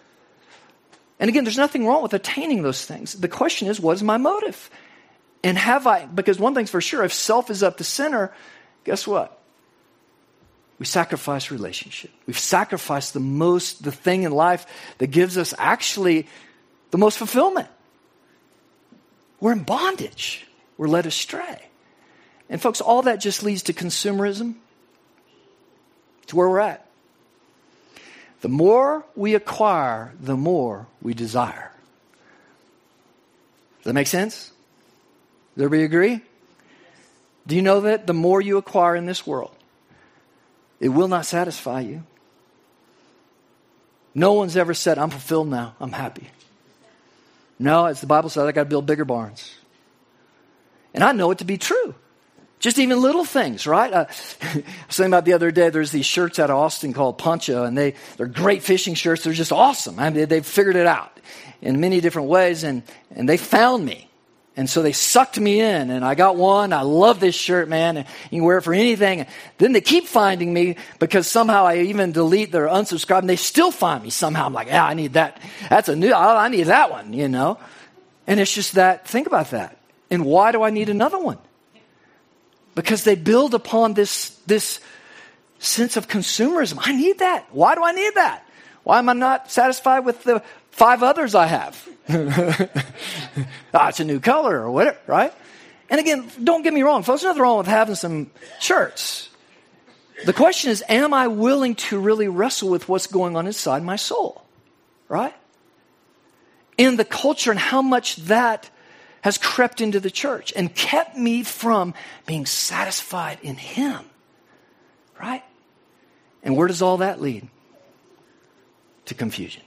And 1.19 1.29
again, 1.29 1.43
there's 1.43 1.58
nothing 1.58 1.86
wrong 1.86 2.01
with 2.01 2.13
attaining 2.13 2.63
those 2.63 2.86
things. 2.86 3.13
The 3.13 3.27
question 3.27 3.67
is, 3.67 3.79
what 3.79 3.93
is 3.93 4.03
my 4.03 4.17
motive? 4.17 4.69
And 5.43 5.58
have 5.58 5.86
I, 5.86 6.05
because 6.05 6.39
one 6.39 6.55
thing's 6.55 6.69
for 6.69 6.82
sure, 6.82 7.03
if 7.03 7.13
self 7.13 7.49
is 7.49 7.62
up 7.62 7.77
the 7.77 7.84
center, 7.84 8.34
guess 8.86 9.05
what? 9.05 9.38
We 10.79 10.86
sacrifice 10.86 11.51
relationship. 11.51 12.12
We've 12.25 12.39
sacrificed 12.39 13.13
the 13.13 13.19
most, 13.19 13.84
the 13.84 13.91
thing 13.91 14.23
in 14.23 14.32
life 14.32 14.65
that 14.99 15.08
gives 15.08 15.38
us 15.38 15.53
actually 15.58 16.27
the 16.91 16.97
most 16.97 17.17
fulfillment. 17.17 17.67
We're 19.41 19.51
in 19.51 19.63
bondage. 19.63 20.47
We're 20.77 20.88
led 20.88 21.05
astray. 21.05 21.62
And 22.49 22.62
folks, 22.62 22.79
all 22.79 23.01
that 23.03 23.19
just 23.19 23.43
leads 23.43 23.63
to 23.63 23.73
consumerism. 23.73 24.55
to 26.27 26.36
where 26.36 26.49
we're 26.49 26.60
at. 26.60 26.88
The 28.41 28.49
more 28.49 29.06
we 29.15 29.36
acquire, 29.36 30.13
the 30.19 30.38
more 30.38 30.88
we 31.02 31.13
desire. 31.13 31.71
Does 33.78 33.86
that 33.86 33.93
make 33.93 34.08
sense? 34.08 34.52
Does 35.56 35.65
everybody 35.65 35.84
agree? 35.84 36.21
Do 37.47 37.56
you 37.56 37.62
know 37.62 37.82
that 37.82 38.08
the 38.08 38.13
more 38.13 38.41
you 38.41 38.58
acquire 38.58 38.95
in 38.95 39.06
this 39.06 39.25
world, 39.25 39.56
it 40.80 40.89
will 40.89 41.08
not 41.08 41.25
satisfy 41.25 41.82
you? 41.82 42.04
No 44.13 44.34
one's 44.34 44.56
ever 44.56 44.73
said, 44.73 44.97
I'm 44.97 45.10
fulfilled 45.10 45.49
now, 45.49 45.75
I'm 45.80 45.91
happy. 45.91 46.30
No, 47.58 47.86
as 47.86 48.02
the 48.02 48.08
Bible 48.08 48.30
says, 48.30 48.45
I 48.45 48.52
got 48.52 48.63
to 48.63 48.69
build 48.69 48.86
bigger 48.86 49.06
barns. 49.06 49.56
And 50.93 51.04
I 51.04 51.12
know 51.12 51.32
it 51.32 51.39
to 51.39 51.45
be 51.45 51.58
true. 51.58 51.93
Just 52.60 52.78
even 52.78 53.02
little 53.02 53.24
things, 53.24 53.65
right? 53.65 53.91
Uh, 53.91 54.06
I 54.41 54.63
was 54.88 54.98
thinking 54.98 55.06
about 55.06 55.26
the 55.26 55.34
other 55.34 55.50
day, 55.50 55.69
there's 55.69 55.91
these 55.91 56.06
shirts 56.06 56.39
out 56.39 56.50
of 56.50 56.58
Austin 56.58 56.93
called 56.93 57.17
Poncho, 57.17 57.63
and 57.63 57.78
they, 57.78 57.95
they're 58.17 58.28
great 58.28 58.63
fishing 58.63 58.95
shirts. 58.95 59.24
They're 59.24 59.34
just 59.34 59.54
awesome. 59.54 59.98
I 59.98 60.10
mean, 60.10 60.28
they've 60.28 60.45
figured 60.45 60.76
it 60.76 60.86
out 60.86 61.19
in 61.62 61.80
many 61.80 62.02
different 62.02 62.28
ways, 62.28 62.63
and, 62.63 62.84
and 63.12 63.28
they 63.28 63.38
found 63.38 63.86
me. 63.86 64.10
And 64.58 64.69
so 64.69 64.82
they 64.82 64.91
sucked 64.91 65.39
me 65.39 65.62
in, 65.62 65.89
and 65.89 66.04
I 66.04 66.15
got 66.15 66.36
one. 66.36 66.74
I 66.74 66.82
love 66.82 67.22
this 67.22 67.34
shirt, 67.34 67.69
man. 67.69 67.95
And 67.95 68.06
you 68.30 68.39
can 68.39 68.43
wear 68.43 68.58
it 68.58 68.63
for 68.63 68.74
anything. 68.74 69.26
Then 69.58 69.72
they 69.72 69.80
keep 69.80 70.06
finding 70.06 70.54
me 70.54 70.76
because 71.00 71.28
somehow 71.28 71.65
I 71.65 71.78
even 71.78 72.12
delete 72.12 72.52
their 72.52 72.67
unsubscribe, 72.67 73.19
and 73.19 73.30
they 73.30 73.38
still 73.38 73.72
find 73.72 74.04
me 74.04 74.10
somehow. 74.10 74.45
I'm 74.45 74.54
like, 74.54 74.67
yeah, 74.67 74.86
I 74.86 74.95
need 74.95 75.13
that. 75.13 75.41
That's 75.69 75.88
a 75.88 75.95
new. 75.95 76.13
I 76.13 76.50
need 76.50 76.63
that 76.63 76.91
one, 76.91 77.13
you 77.13 77.30
know. 77.30 77.58
And 78.28 78.38
it's 78.38 78.54
just 78.54 78.74
that. 78.74 79.08
Think 79.08 79.28
about 79.28 79.52
that. 79.52 79.78
And 80.12 80.26
why 80.26 80.52
do 80.52 80.62
I 80.62 80.72
need 80.72 80.89
another 80.89 81.19
one? 81.19 81.38
Because 82.80 83.04
they 83.04 83.15
build 83.15 83.54
upon 83.54 83.94
this 83.94 84.30
this 84.48 84.80
sense 85.60 85.98
of 85.98 86.08
consumerism. 86.08 86.78
I 86.80 86.96
need 86.96 87.20
that. 87.20 87.46
Why 87.52 87.76
do 87.76 87.84
I 87.84 87.92
need 87.92 88.15
that? 88.15 88.46
Why 88.84 89.00
am 89.00 89.10
I 89.10 89.13
not 89.13 89.52
satisfied 89.52 90.06
with 90.06 90.24
the 90.24 90.42
five 90.72 91.04
others 91.04 91.36
I 91.36 91.48
have? 91.48 91.89
ah, 93.74 93.89
it's 93.89 94.00
a 94.00 94.06
new 94.06 94.22
color 94.22 94.62
or 94.62 94.72
whatever, 94.72 94.98
right? 95.08 95.34
And 95.89 96.00
again, 96.00 96.32
don't 96.42 96.62
get 96.62 96.74
me 96.74 96.82
wrong, 96.82 97.04
folks, 97.04 97.24
nothing 97.24 97.42
wrong 97.42 97.58
with 97.58 97.68
having 97.68 97.96
some 97.96 98.32
shirts. 98.62 99.28
The 100.26 100.32
question 100.32 100.72
is, 100.72 100.82
am 100.88 101.13
I 101.13 101.28
willing 101.28 101.76
to 101.76 102.00
really 102.00 102.30
wrestle 102.30 102.70
with 102.70 102.88
what's 102.88 103.08
going 103.08 103.36
on 103.36 103.46
inside 103.46 103.84
my 103.84 103.98
soul? 103.98 104.46
Right? 105.10 105.36
In 106.78 106.96
the 106.96 107.06
culture 107.06 107.52
and 107.52 107.60
how 107.60 107.82
much 107.82 108.15
that 108.28 108.70
has 109.21 109.38
crept 109.38 109.82
into 109.82 109.99
the 109.99 110.12
church 110.12 110.53
and 110.55 110.73
kept 110.73 111.17
me 111.17 111.43
from 111.43 111.93
being 112.25 112.45
satisfied 112.45 113.39
in 113.41 113.55
Him. 113.55 113.99
Right? 115.21 115.43
And 116.43 116.55
where 116.55 116.67
does 116.67 116.82
all 116.82 116.97
that 116.97 117.21
lead? 117.21 117.47
To 119.05 119.13
confusion 119.15 119.63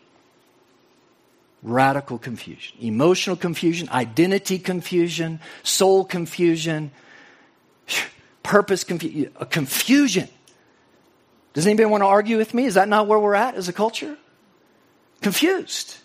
radical 1.62 2.18
confusion 2.18 2.76
emotional 2.80 3.36
confusion, 3.36 3.88
identity 3.90 4.58
confusion, 4.58 5.40
soul 5.62 6.04
confusion, 6.04 6.90
purpose 8.42 8.84
confusion, 8.84 9.32
confusion. 9.50 10.28
Does 11.54 11.66
anybody 11.66 11.86
want 11.86 12.02
to 12.02 12.06
argue 12.06 12.38
with 12.38 12.54
me? 12.54 12.64
Is 12.64 12.74
that 12.74 12.88
not 12.88 13.06
where 13.06 13.18
we're 13.18 13.34
at 13.34 13.54
as 13.54 13.68
a 13.68 13.72
culture? 13.72 14.16
Confused. 15.20 15.98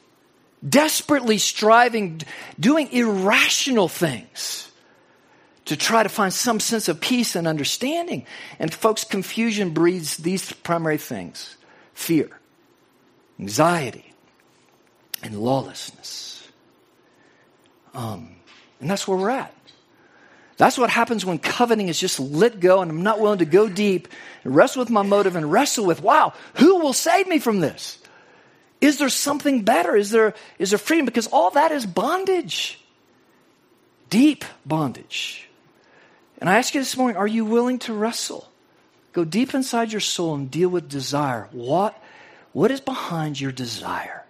Desperately 0.67 1.37
striving, 1.37 2.21
doing 2.59 2.91
irrational 2.91 3.87
things 3.87 4.71
to 5.65 5.75
try 5.75 6.01
to 6.01 6.09
find 6.09 6.33
some 6.33 6.59
sense 6.59 6.87
of 6.87 6.99
peace 7.01 7.35
and 7.35 7.47
understanding. 7.47 8.25
And 8.57 8.73
folks, 8.73 9.03
confusion 9.03 9.71
breeds 9.71 10.17
these 10.17 10.51
primary 10.51 10.97
things 10.97 11.55
fear, 11.93 12.29
anxiety, 13.39 14.13
and 15.21 15.39
lawlessness. 15.39 16.47
Um, 17.93 18.35
and 18.79 18.89
that's 18.89 19.07
where 19.07 19.17
we're 19.17 19.29
at. 19.29 19.53
That's 20.57 20.77
what 20.77 20.89
happens 20.89 21.25
when 21.25 21.37
coveting 21.37 21.87
is 21.87 21.99
just 21.99 22.19
let 22.19 22.59
go 22.59 22.81
and 22.81 22.89
I'm 22.89 23.03
not 23.03 23.19
willing 23.19 23.39
to 23.39 23.45
go 23.45 23.69
deep 23.69 24.07
and 24.43 24.55
wrestle 24.55 24.81
with 24.81 24.89
my 24.89 25.03
motive 25.03 25.35
and 25.35 25.51
wrestle 25.51 25.85
with, 25.85 26.01
wow, 26.01 26.33
who 26.55 26.79
will 26.79 26.93
save 26.93 27.27
me 27.27 27.37
from 27.39 27.59
this? 27.59 27.99
Is 28.79 28.99
there 28.99 29.09
something 29.09 29.63
better? 29.63 29.95
Is 29.95 30.11
there, 30.11 30.33
is 30.59 30.69
there 30.71 30.77
freedom? 30.77 31.05
Because 31.05 31.27
all 31.27 31.51
that 31.51 31.71
is 31.71 31.85
bondage, 31.85 32.79
deep 34.09 34.45
bondage. 34.65 35.49
And 36.39 36.49
I 36.49 36.57
ask 36.57 36.75
you 36.75 36.81
this 36.81 36.95
morning 36.95 37.17
are 37.17 37.27
you 37.27 37.45
willing 37.45 37.79
to 37.79 37.93
wrestle? 37.93 38.49
Go 39.13 39.25
deep 39.25 39.55
inside 39.55 39.91
your 39.91 40.01
soul 40.01 40.35
and 40.35 40.51
deal 40.51 40.69
with 40.69 40.89
desire. 40.89 41.47
What, 41.51 41.99
what 42.53 42.69
is 42.69 42.79
behind 42.79 43.41
your 43.41 43.51
desire? 43.51 44.25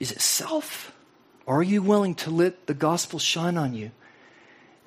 Is 0.00 0.10
it 0.10 0.20
self? 0.20 0.92
Are 1.46 1.62
you 1.62 1.82
willing 1.82 2.14
to 2.16 2.30
let 2.30 2.66
the 2.66 2.74
gospel 2.74 3.18
shine 3.18 3.56
on 3.56 3.74
you 3.74 3.92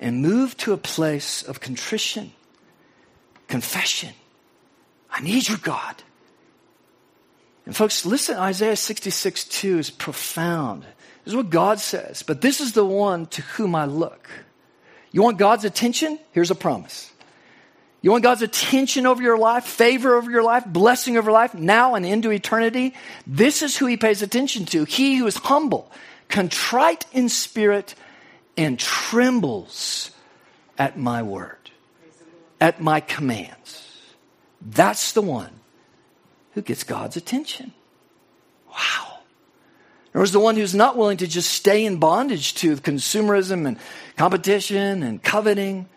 and 0.00 0.20
move 0.20 0.56
to 0.58 0.72
a 0.72 0.76
place 0.76 1.42
of 1.42 1.60
contrition, 1.60 2.32
confession? 3.48 4.12
I 5.10 5.20
need 5.20 5.48
you, 5.48 5.56
God. 5.56 6.02
And 7.66 7.74
folks, 7.74 8.04
listen, 8.04 8.36
Isaiah 8.36 8.76
66 8.76 9.44
2 9.44 9.78
is 9.78 9.90
profound. 9.90 10.82
This 11.24 11.32
is 11.32 11.36
what 11.36 11.50
God 11.50 11.80
says, 11.80 12.22
but 12.22 12.40
this 12.40 12.60
is 12.60 12.72
the 12.72 12.84
one 12.84 13.26
to 13.26 13.42
whom 13.42 13.74
I 13.74 13.86
look. 13.86 14.28
You 15.10 15.22
want 15.22 15.38
God's 15.38 15.64
attention? 15.64 16.18
Here's 16.32 16.50
a 16.50 16.54
promise. 16.54 17.10
You 18.02 18.10
want 18.10 18.22
God's 18.22 18.42
attention 18.42 19.06
over 19.06 19.22
your 19.22 19.38
life, 19.38 19.64
favor 19.64 20.16
over 20.16 20.30
your 20.30 20.42
life, 20.42 20.66
blessing 20.66 21.16
over 21.16 21.32
life, 21.32 21.54
now 21.54 21.94
and 21.94 22.04
into 22.04 22.30
eternity? 22.30 22.92
This 23.26 23.62
is 23.62 23.78
who 23.78 23.86
he 23.86 23.96
pays 23.96 24.20
attention 24.20 24.66
to. 24.66 24.84
He 24.84 25.16
who 25.16 25.26
is 25.26 25.36
humble, 25.36 25.90
contrite 26.28 27.06
in 27.12 27.30
spirit, 27.30 27.94
and 28.58 28.78
trembles 28.78 30.10
at 30.76 30.98
my 30.98 31.22
word, 31.22 31.70
at 32.60 32.78
my 32.78 33.00
commands. 33.00 33.88
That's 34.60 35.12
the 35.12 35.22
one 35.22 35.60
who 36.54 36.62
gets 36.62 36.84
God's 36.84 37.16
attention. 37.16 37.72
Wow. 38.68 39.18
There's 40.12 40.32
the 40.32 40.40
one 40.40 40.56
who's 40.56 40.74
not 40.74 40.96
willing 40.96 41.16
to 41.18 41.26
just 41.26 41.50
stay 41.50 41.84
in 41.84 41.98
bondage 41.98 42.54
to 42.54 42.76
consumerism 42.76 43.66
and 43.66 43.76
competition 44.16 45.02
and 45.02 45.22
coveting, 45.22 45.88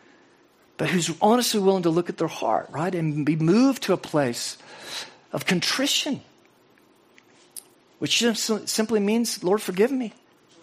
but 0.78 0.90
who's 0.90 1.16
honestly 1.22 1.60
willing 1.60 1.84
to 1.84 1.90
look 1.92 2.10
at 2.10 2.18
their 2.18 2.28
heart, 2.28 2.68
right? 2.72 2.94
And 2.94 3.26
be 3.26 3.36
moved 3.36 3.84
to 3.84 3.94
a 3.94 3.98
place 3.98 4.58
of 5.32 5.46
contrition, 5.46 6.22
which 8.00 8.20
simply 8.20 9.00
means, 9.00 9.44
Lord, 9.44 9.62
forgive 9.62 9.92
me. 9.92 10.14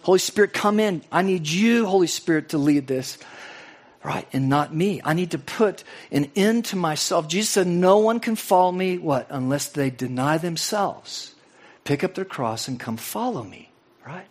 Holy 0.01 0.19
Spirit, 0.19 0.53
come 0.53 0.79
in. 0.79 1.03
I 1.11 1.21
need 1.21 1.47
you, 1.47 1.85
Holy 1.85 2.07
Spirit, 2.07 2.49
to 2.49 2.57
lead 2.57 2.87
this 2.87 3.17
right? 4.05 4.27
And 4.31 4.49
not 4.49 4.73
me. 4.73 5.01
I 5.03 5.13
need 5.13 5.31
to 5.31 5.39
put 5.39 5.83
an 6.11 6.29
end 6.35 6.65
to 6.65 6.75
myself. 6.75 7.27
Jesus 7.27 7.49
said, 7.49 7.65
No 7.65 7.97
one 7.97 8.19
can 8.19 8.35
follow 8.35 8.71
me, 8.71 8.99
what? 8.99 9.25
Unless 9.31 9.69
they 9.69 9.89
deny 9.89 10.37
themselves, 10.37 11.33
pick 11.85 12.03
up 12.03 12.13
their 12.13 12.23
cross, 12.23 12.67
and 12.67 12.79
come 12.79 12.97
follow 12.97 13.43
me, 13.43 13.71
right? 14.05 14.27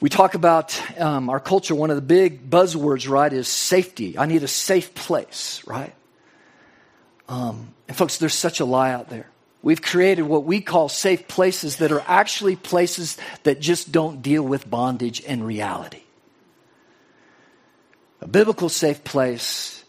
We 0.00 0.08
talk 0.08 0.34
about 0.34 0.80
um, 0.98 1.28
our 1.28 1.38
culture, 1.38 1.74
one 1.74 1.90
of 1.90 1.96
the 1.96 2.02
big 2.02 2.48
buzzwords, 2.48 3.06
right, 3.08 3.32
is 3.32 3.48
safety. 3.48 4.16
I 4.16 4.24
need 4.24 4.42
a 4.42 4.48
safe 4.48 4.94
place, 4.94 5.62
right? 5.66 5.94
Um, 7.28 7.74
and 7.86 7.96
folks, 7.96 8.16
there's 8.16 8.34
such 8.34 8.60
a 8.60 8.64
lie 8.64 8.92
out 8.92 9.10
there. 9.10 9.28
We've 9.60 9.82
created 9.82 10.22
what 10.22 10.44
we 10.44 10.62
call 10.62 10.88
safe 10.88 11.28
places 11.28 11.78
that 11.78 11.92
are 11.92 12.02
actually 12.06 12.56
places 12.56 13.18
that 13.42 13.60
just 13.60 13.92
don't 13.92 14.22
deal 14.22 14.42
with 14.42 14.70
bondage 14.70 15.22
and 15.26 15.44
reality. 15.44 16.02
A 18.26 18.28
biblical 18.28 18.68
safe 18.68 19.04
place 19.04 19.84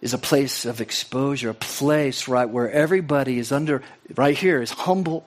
is 0.00 0.14
a 0.14 0.18
place 0.18 0.64
of 0.64 0.80
exposure, 0.80 1.50
a 1.50 1.54
place, 1.54 2.26
right, 2.26 2.48
where 2.48 2.70
everybody 2.70 3.38
is 3.38 3.52
under, 3.52 3.82
right 4.14 4.34
here, 4.34 4.62
is 4.62 4.70
humble. 4.70 5.26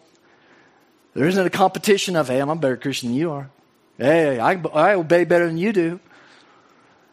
There 1.13 1.27
isn't 1.27 1.45
a 1.45 1.51
competition 1.51 2.15
of, 2.15 2.27
hey, 2.27 2.41
I'm 2.41 2.49
a 2.49 2.55
better 2.55 2.75
Christian 2.75 3.09
than 3.09 3.19
you 3.19 3.29
are. 3.33 3.51
Hey, 3.99 4.39
I, 4.39 4.53
I 4.53 4.95
obey 4.95 5.25
better 5.25 5.45
than 5.45 5.59
you 5.59 5.71
do. 5.71 5.99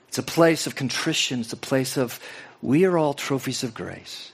It's 0.09 0.17
a 0.17 0.23
place 0.23 0.67
of 0.67 0.75
contrition. 0.75 1.41
It's 1.41 1.53
a 1.53 1.59
place 1.59 1.99
of, 1.99 2.19
we 2.63 2.87
are 2.87 2.97
all 2.97 3.13
trophies 3.13 3.63
of 3.63 3.75
grace. 3.75 4.33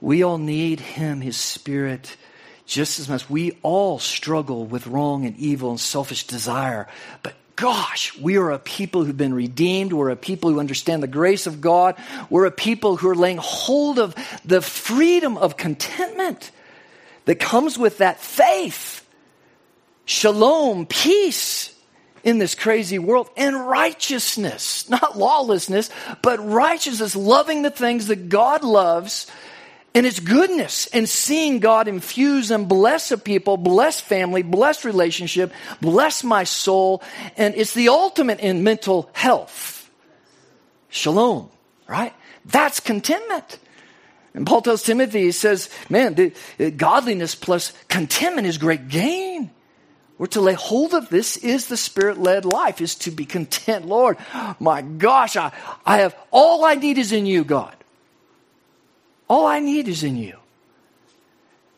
We 0.00 0.22
all 0.22 0.38
need 0.38 0.78
Him, 0.78 1.20
His 1.20 1.36
Spirit, 1.36 2.16
just 2.64 3.00
as 3.00 3.08
much. 3.08 3.28
We 3.28 3.58
all 3.64 3.98
struggle 3.98 4.66
with 4.66 4.86
wrong 4.86 5.26
and 5.26 5.36
evil 5.36 5.70
and 5.70 5.80
selfish 5.80 6.28
desire. 6.28 6.86
But 7.24 7.34
gosh, 7.58 8.16
we 8.16 8.36
are 8.36 8.52
a 8.52 8.58
people 8.58 9.04
who've 9.04 9.16
been 9.16 9.34
redeemed. 9.34 9.92
We're 9.92 10.10
a 10.10 10.16
people 10.16 10.50
who 10.50 10.60
understand 10.60 11.02
the 11.02 11.08
grace 11.08 11.48
of 11.48 11.60
God. 11.60 11.96
We're 12.30 12.46
a 12.46 12.52
people 12.52 12.96
who 12.96 13.08
are 13.08 13.16
laying 13.16 13.38
hold 13.38 13.98
of 13.98 14.14
the 14.44 14.62
freedom 14.62 15.36
of 15.36 15.56
contentment 15.56 16.52
that 17.24 17.40
comes 17.40 17.76
with 17.76 17.98
that 17.98 18.20
faith. 18.20 19.04
Shalom, 20.04 20.86
peace 20.86 21.74
in 22.22 22.38
this 22.38 22.54
crazy 22.54 23.00
world, 23.00 23.28
and 23.36 23.68
righteousness, 23.68 24.88
not 24.88 25.18
lawlessness, 25.18 25.90
but 26.22 26.38
righteousness, 26.38 27.16
loving 27.16 27.62
the 27.62 27.70
things 27.70 28.06
that 28.06 28.28
God 28.28 28.62
loves 28.62 29.26
and 29.94 30.06
its 30.06 30.20
goodness 30.20 30.86
and 30.88 31.08
seeing 31.08 31.60
God 31.60 31.88
infuse 31.88 32.50
and 32.50 32.68
bless 32.68 33.10
a 33.10 33.18
people, 33.18 33.56
bless 33.56 34.00
family, 34.00 34.42
bless 34.42 34.84
relationship, 34.84 35.52
bless 35.80 36.22
my 36.22 36.44
soul. 36.44 37.02
And 37.36 37.54
it's 37.54 37.74
the 37.74 37.88
ultimate 37.88 38.40
in 38.40 38.62
mental 38.62 39.10
health. 39.12 39.90
Shalom, 40.88 41.50
right? 41.86 42.14
That's 42.44 42.80
contentment. 42.80 43.58
And 44.34 44.46
Paul 44.46 44.62
tells 44.62 44.82
Timothy, 44.82 45.22
he 45.22 45.32
says, 45.32 45.68
man, 45.88 46.14
the, 46.14 46.32
the 46.58 46.70
godliness 46.70 47.34
plus 47.34 47.72
contentment 47.88 48.46
is 48.46 48.58
great 48.58 48.88
gain. 48.88 49.50
We're 50.18 50.26
to 50.28 50.40
lay 50.40 50.54
hold 50.54 50.94
of 50.94 51.08
this 51.08 51.36
is 51.36 51.68
the 51.68 51.76
spirit 51.76 52.18
led 52.18 52.44
life, 52.44 52.80
is 52.80 52.96
to 52.96 53.10
be 53.10 53.24
content. 53.24 53.86
Lord, 53.86 54.16
my 54.58 54.82
gosh, 54.82 55.36
I, 55.36 55.52
I 55.86 55.98
have 55.98 56.16
all 56.30 56.64
I 56.64 56.74
need 56.74 56.98
is 56.98 57.12
in 57.12 57.24
you, 57.24 57.44
God. 57.44 57.74
All 59.28 59.46
I 59.46 59.60
need 59.60 59.88
is 59.88 60.02
in 60.02 60.16
you. 60.16 60.38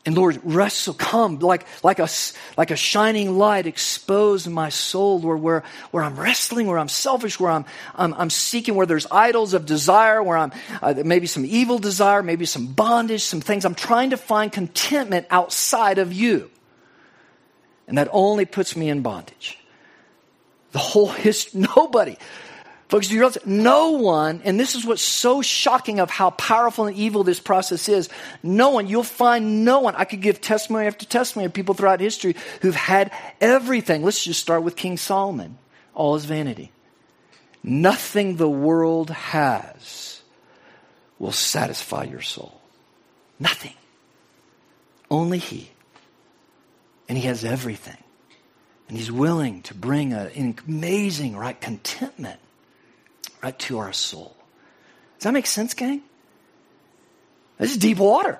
And 0.03 0.15
Lord, 0.15 0.39
wrestle, 0.43 0.95
come 0.95 1.37
like, 1.39 1.63
like, 1.83 1.99
a, 1.99 2.09
like 2.57 2.71
a 2.71 2.75
shining 2.75 3.37
light, 3.37 3.67
expose 3.67 4.47
my 4.47 4.69
soul, 4.69 5.19
Lord, 5.19 5.41
where, 5.41 5.63
where 5.91 6.03
I'm 6.03 6.19
wrestling, 6.19 6.65
where 6.65 6.79
I'm 6.79 6.87
selfish, 6.87 7.39
where 7.39 7.51
I'm, 7.51 7.65
I'm, 7.93 8.15
I'm 8.15 8.29
seeking, 8.31 8.73
where 8.73 8.87
there's 8.87 9.05
idols 9.11 9.53
of 9.53 9.67
desire, 9.67 10.23
where 10.23 10.37
I'm 10.37 10.51
uh, 10.81 10.95
maybe 11.05 11.27
some 11.27 11.45
evil 11.45 11.77
desire, 11.77 12.23
maybe 12.23 12.45
some 12.45 12.67
bondage, 12.67 13.21
some 13.21 13.41
things. 13.41 13.63
I'm 13.63 13.75
trying 13.75 14.09
to 14.09 14.17
find 14.17 14.51
contentment 14.51 15.27
outside 15.29 15.99
of 15.99 16.11
you. 16.11 16.49
And 17.87 17.99
that 17.99 18.09
only 18.11 18.45
puts 18.45 18.75
me 18.75 18.89
in 18.89 19.03
bondage. 19.03 19.59
The 20.71 20.79
whole 20.79 21.09
history, 21.09 21.61
nobody, 21.75 22.17
Folks, 22.91 23.07
do 23.07 23.13
you 23.13 23.21
realize 23.21 23.37
no 23.45 23.91
one, 23.91 24.41
and 24.43 24.59
this 24.59 24.75
is 24.75 24.85
what's 24.85 25.01
so 25.01 25.41
shocking 25.41 26.01
of 26.01 26.09
how 26.09 26.31
powerful 26.31 26.87
and 26.87 26.97
evil 26.97 27.23
this 27.23 27.39
process 27.39 27.87
is. 27.87 28.09
No 28.43 28.71
one, 28.71 28.85
you'll 28.85 29.03
find 29.03 29.63
no 29.63 29.79
one. 29.79 29.95
I 29.95 30.03
could 30.03 30.19
give 30.19 30.41
testimony 30.41 30.87
after 30.87 31.05
testimony 31.05 31.45
of 31.45 31.53
people 31.53 31.73
throughout 31.73 32.01
history 32.01 32.35
who've 32.59 32.75
had 32.75 33.13
everything. 33.39 34.03
Let's 34.03 34.21
just 34.21 34.41
start 34.41 34.63
with 34.63 34.75
King 34.75 34.97
Solomon. 34.97 35.57
All 35.93 36.15
his 36.15 36.25
vanity. 36.25 36.73
Nothing 37.63 38.35
the 38.35 38.49
world 38.49 39.09
has 39.09 40.21
will 41.17 41.31
satisfy 41.31 42.03
your 42.03 42.19
soul. 42.19 42.59
Nothing. 43.39 43.75
Only 45.09 45.37
He. 45.37 45.71
And 47.07 47.17
He 47.17 47.25
has 47.27 47.45
everything. 47.45 48.03
And 48.89 48.97
He's 48.97 49.13
willing 49.13 49.61
to 49.61 49.73
bring 49.73 50.11
an 50.11 50.57
amazing, 50.67 51.37
right, 51.37 51.59
contentment 51.61 52.41
right 53.43 53.57
to 53.59 53.79
our 53.79 53.93
soul. 53.93 54.35
Does 55.17 55.25
that 55.25 55.33
make 55.33 55.47
sense, 55.47 55.73
gang? 55.73 56.01
This 57.57 57.71
is 57.71 57.77
deep 57.77 57.97
water. 57.97 58.39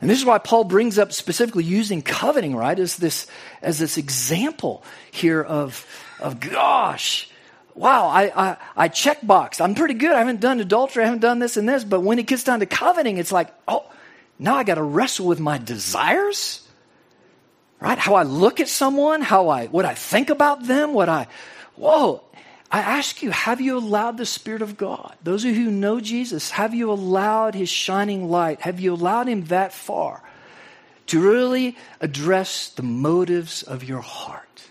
And 0.00 0.10
this 0.10 0.18
is 0.18 0.24
why 0.24 0.38
Paul 0.38 0.64
brings 0.64 0.98
up 0.98 1.12
specifically 1.12 1.62
using 1.62 2.02
coveting, 2.02 2.56
right, 2.56 2.78
as 2.78 2.96
this, 2.96 3.28
as 3.62 3.78
this 3.78 3.98
example 3.98 4.82
here 5.12 5.40
of, 5.40 5.86
of 6.20 6.40
gosh, 6.40 7.30
wow, 7.74 8.08
I, 8.08 8.32
I, 8.34 8.56
I 8.76 8.88
check 8.88 9.24
box. 9.24 9.60
I'm 9.60 9.74
pretty 9.74 9.94
good. 9.94 10.10
I 10.12 10.18
haven't 10.18 10.40
done 10.40 10.58
adultery. 10.60 11.04
I 11.04 11.06
haven't 11.06 11.20
done 11.20 11.38
this 11.38 11.56
and 11.56 11.68
this. 11.68 11.84
But 11.84 12.00
when 12.00 12.18
it 12.18 12.26
gets 12.26 12.44
down 12.44 12.60
to 12.60 12.66
coveting, 12.66 13.18
it's 13.18 13.30
like, 13.30 13.54
oh, 13.68 13.88
now 14.38 14.56
I 14.56 14.64
got 14.64 14.74
to 14.74 14.82
wrestle 14.82 15.26
with 15.26 15.38
my 15.38 15.58
desires, 15.58 16.66
right? 17.78 17.98
How 17.98 18.14
I 18.14 18.24
look 18.24 18.58
at 18.58 18.68
someone, 18.68 19.22
how 19.22 19.48
I, 19.48 19.66
what 19.66 19.84
I 19.84 19.94
think 19.94 20.30
about 20.30 20.66
them, 20.66 20.94
what 20.94 21.08
I, 21.08 21.28
whoa, 21.76 22.24
I 22.72 22.80
ask 22.80 23.22
you, 23.22 23.30
have 23.30 23.60
you 23.60 23.76
allowed 23.76 24.16
the 24.16 24.26
Spirit 24.26 24.62
of 24.62 24.78
God? 24.78 25.14
Those 25.22 25.44
of 25.44 25.54
you 25.54 25.66
who 25.66 25.70
know 25.70 26.00
Jesus, 26.00 26.50
have 26.52 26.74
you 26.74 26.90
allowed 26.90 27.54
His 27.54 27.68
shining 27.68 28.30
light? 28.30 28.62
Have 28.62 28.80
you 28.80 28.94
allowed 28.94 29.28
Him 29.28 29.44
that 29.44 29.74
far 29.74 30.22
to 31.12 31.20
really 31.20 31.76
address 32.00 32.68
the 32.70 32.82
motives 32.82 33.62
of 33.62 33.84
your 33.84 34.00
heart. 34.00 34.62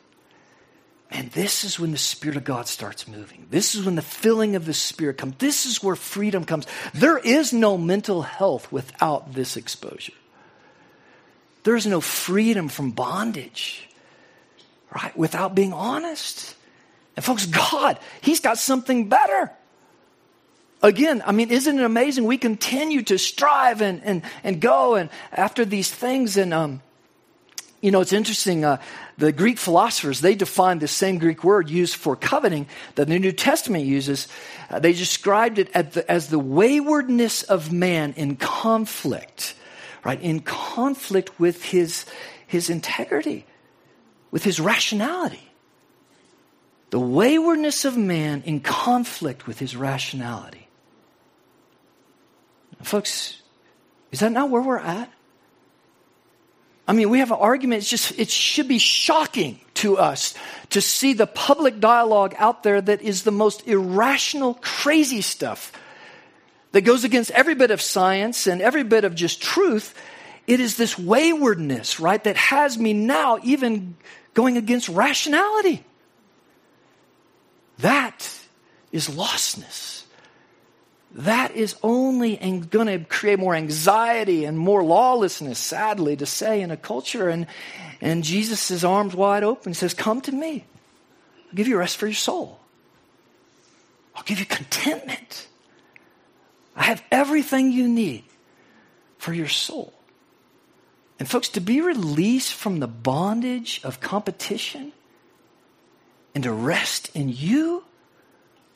And 1.09 1.29
this 1.31 1.65
is 1.65 1.79
when 1.79 1.91
the 1.91 1.97
Spirit 1.97 2.37
of 2.37 2.45
God 2.45 2.67
starts 2.67 3.07
moving. 3.07 3.45
This 3.49 3.75
is 3.75 3.85
when 3.85 3.95
the 3.95 4.01
filling 4.01 4.55
of 4.55 4.65
the 4.65 4.73
Spirit 4.73 5.17
comes. 5.17 5.35
This 5.39 5.65
is 5.65 5.83
where 5.83 5.95
freedom 5.95 6.45
comes. 6.45 6.65
There 6.93 7.17
is 7.17 7.51
no 7.51 7.77
mental 7.77 8.21
health 8.21 8.71
without 8.71 9.33
this 9.33 9.57
exposure. 9.57 10.13
There 11.63 11.75
is 11.75 11.85
no 11.85 11.99
freedom 12.01 12.69
from 12.69 12.91
bondage, 12.91 13.89
right? 14.95 15.15
Without 15.15 15.53
being 15.53 15.73
honest. 15.73 16.55
And 17.15 17.25
folks, 17.25 17.45
God, 17.45 17.99
He's 18.21 18.39
got 18.39 18.57
something 18.57 19.09
better. 19.09 19.51
Again, 20.83 21.21
I 21.25 21.31
mean, 21.31 21.51
isn't 21.51 21.77
it 21.77 21.83
amazing? 21.83 22.25
We 22.25 22.37
continue 22.37 23.03
to 23.03 23.19
strive 23.19 23.81
and, 23.81 24.01
and, 24.03 24.23
and 24.43 24.59
go 24.59 24.95
and 24.95 25.09
after 25.31 25.63
these 25.63 25.91
things. 25.91 26.37
And, 26.37 26.53
um, 26.53 26.81
you 27.81 27.91
know, 27.91 28.01
it's 28.01 28.13
interesting. 28.13 28.65
Uh, 28.65 28.81
the 29.17 29.31
Greek 29.31 29.59
philosophers, 29.59 30.21
they 30.21 30.33
defined 30.33 30.81
the 30.81 30.87
same 30.87 31.19
Greek 31.19 31.43
word 31.43 31.69
used 31.69 31.95
for 31.95 32.15
coveting 32.15 32.65
that 32.95 33.07
the 33.07 33.19
New 33.19 33.31
Testament 33.31 33.85
uses. 33.85 34.27
Uh, 34.71 34.79
they 34.79 34.93
described 34.93 35.59
it 35.59 35.71
the, 35.73 36.09
as 36.09 36.29
the 36.29 36.39
waywardness 36.39 37.43
of 37.43 37.71
man 37.71 38.13
in 38.17 38.35
conflict, 38.35 39.53
right? 40.03 40.19
In 40.19 40.39
conflict 40.39 41.39
with 41.39 41.63
his, 41.63 42.05
his 42.47 42.71
integrity, 42.71 43.45
with 44.31 44.43
his 44.43 44.59
rationality. 44.59 45.50
The 46.91 46.99
waywardness 46.99 47.85
of 47.85 47.97
man 47.97 48.43
in 48.45 48.59
conflict 48.59 49.47
with 49.47 49.59
his 49.59 49.75
rationality. 49.75 50.67
Folks, 52.83 53.41
is 54.11 54.19
that 54.19 54.31
not 54.31 54.49
where 54.49 54.61
we're 54.61 54.77
at? 54.77 55.11
I 56.87 56.93
mean, 56.93 57.09
we 57.09 57.19
have 57.19 57.31
an 57.31 57.37
argument. 57.39 57.81
It's 57.81 57.89
just, 57.89 58.19
it 58.19 58.29
should 58.29 58.67
be 58.67 58.77
shocking 58.77 59.59
to 59.75 59.97
us 59.97 60.33
to 60.71 60.81
see 60.81 61.13
the 61.13 61.27
public 61.27 61.79
dialogue 61.79 62.35
out 62.37 62.63
there 62.63 62.81
that 62.81 63.01
is 63.01 63.23
the 63.23 63.31
most 63.31 63.67
irrational, 63.67 64.55
crazy 64.55 65.21
stuff 65.21 65.71
that 66.73 66.81
goes 66.81 67.03
against 67.03 67.31
every 67.31 67.55
bit 67.55 67.71
of 67.71 67.81
science 67.81 68.47
and 68.47 68.61
every 68.61 68.83
bit 68.83 69.05
of 69.05 69.15
just 69.15 69.41
truth. 69.41 69.95
It 70.47 70.59
is 70.59 70.75
this 70.75 70.97
waywardness, 70.97 72.01
right, 72.01 72.21
that 72.23 72.35
has 72.35 72.77
me 72.77 72.93
now 72.93 73.39
even 73.43 73.95
going 74.33 74.57
against 74.57 74.89
rationality. 74.89 75.85
That 77.79 78.29
is 78.91 79.07
lostness 79.07 80.01
that 81.13 81.55
is 81.55 81.75
only 81.83 82.37
going 82.69 82.87
to 82.87 82.99
create 83.05 83.37
more 83.37 83.53
anxiety 83.53 84.45
and 84.45 84.57
more 84.57 84.83
lawlessness, 84.83 85.59
sadly, 85.59 86.15
to 86.15 86.25
say, 86.25 86.61
in 86.61 86.71
a 86.71 86.77
culture. 86.77 87.27
And, 87.27 87.47
and 87.99 88.23
Jesus' 88.23 88.83
arms 88.83 89.13
wide 89.13 89.43
open. 89.43 89.71
He 89.71 89.75
says, 89.75 89.93
Come 89.93 90.21
to 90.21 90.31
me. 90.31 90.65
I'll 91.49 91.55
give 91.55 91.67
you 91.67 91.77
rest 91.77 91.97
for 91.97 92.07
your 92.07 92.15
soul. 92.15 92.59
I'll 94.15 94.23
give 94.23 94.39
you 94.39 94.45
contentment. 94.45 95.47
I 96.75 96.83
have 96.83 97.03
everything 97.11 97.71
you 97.73 97.89
need 97.89 98.23
for 99.17 99.33
your 99.33 99.49
soul. 99.49 99.93
And, 101.19 101.29
folks, 101.29 101.49
to 101.49 101.59
be 101.59 101.81
released 101.81 102.53
from 102.53 102.79
the 102.79 102.87
bondage 102.87 103.81
of 103.83 103.99
competition 103.99 104.93
and 106.33 106.43
to 106.43 106.51
rest 106.51 107.09
in 107.15 107.29
you 107.29 107.83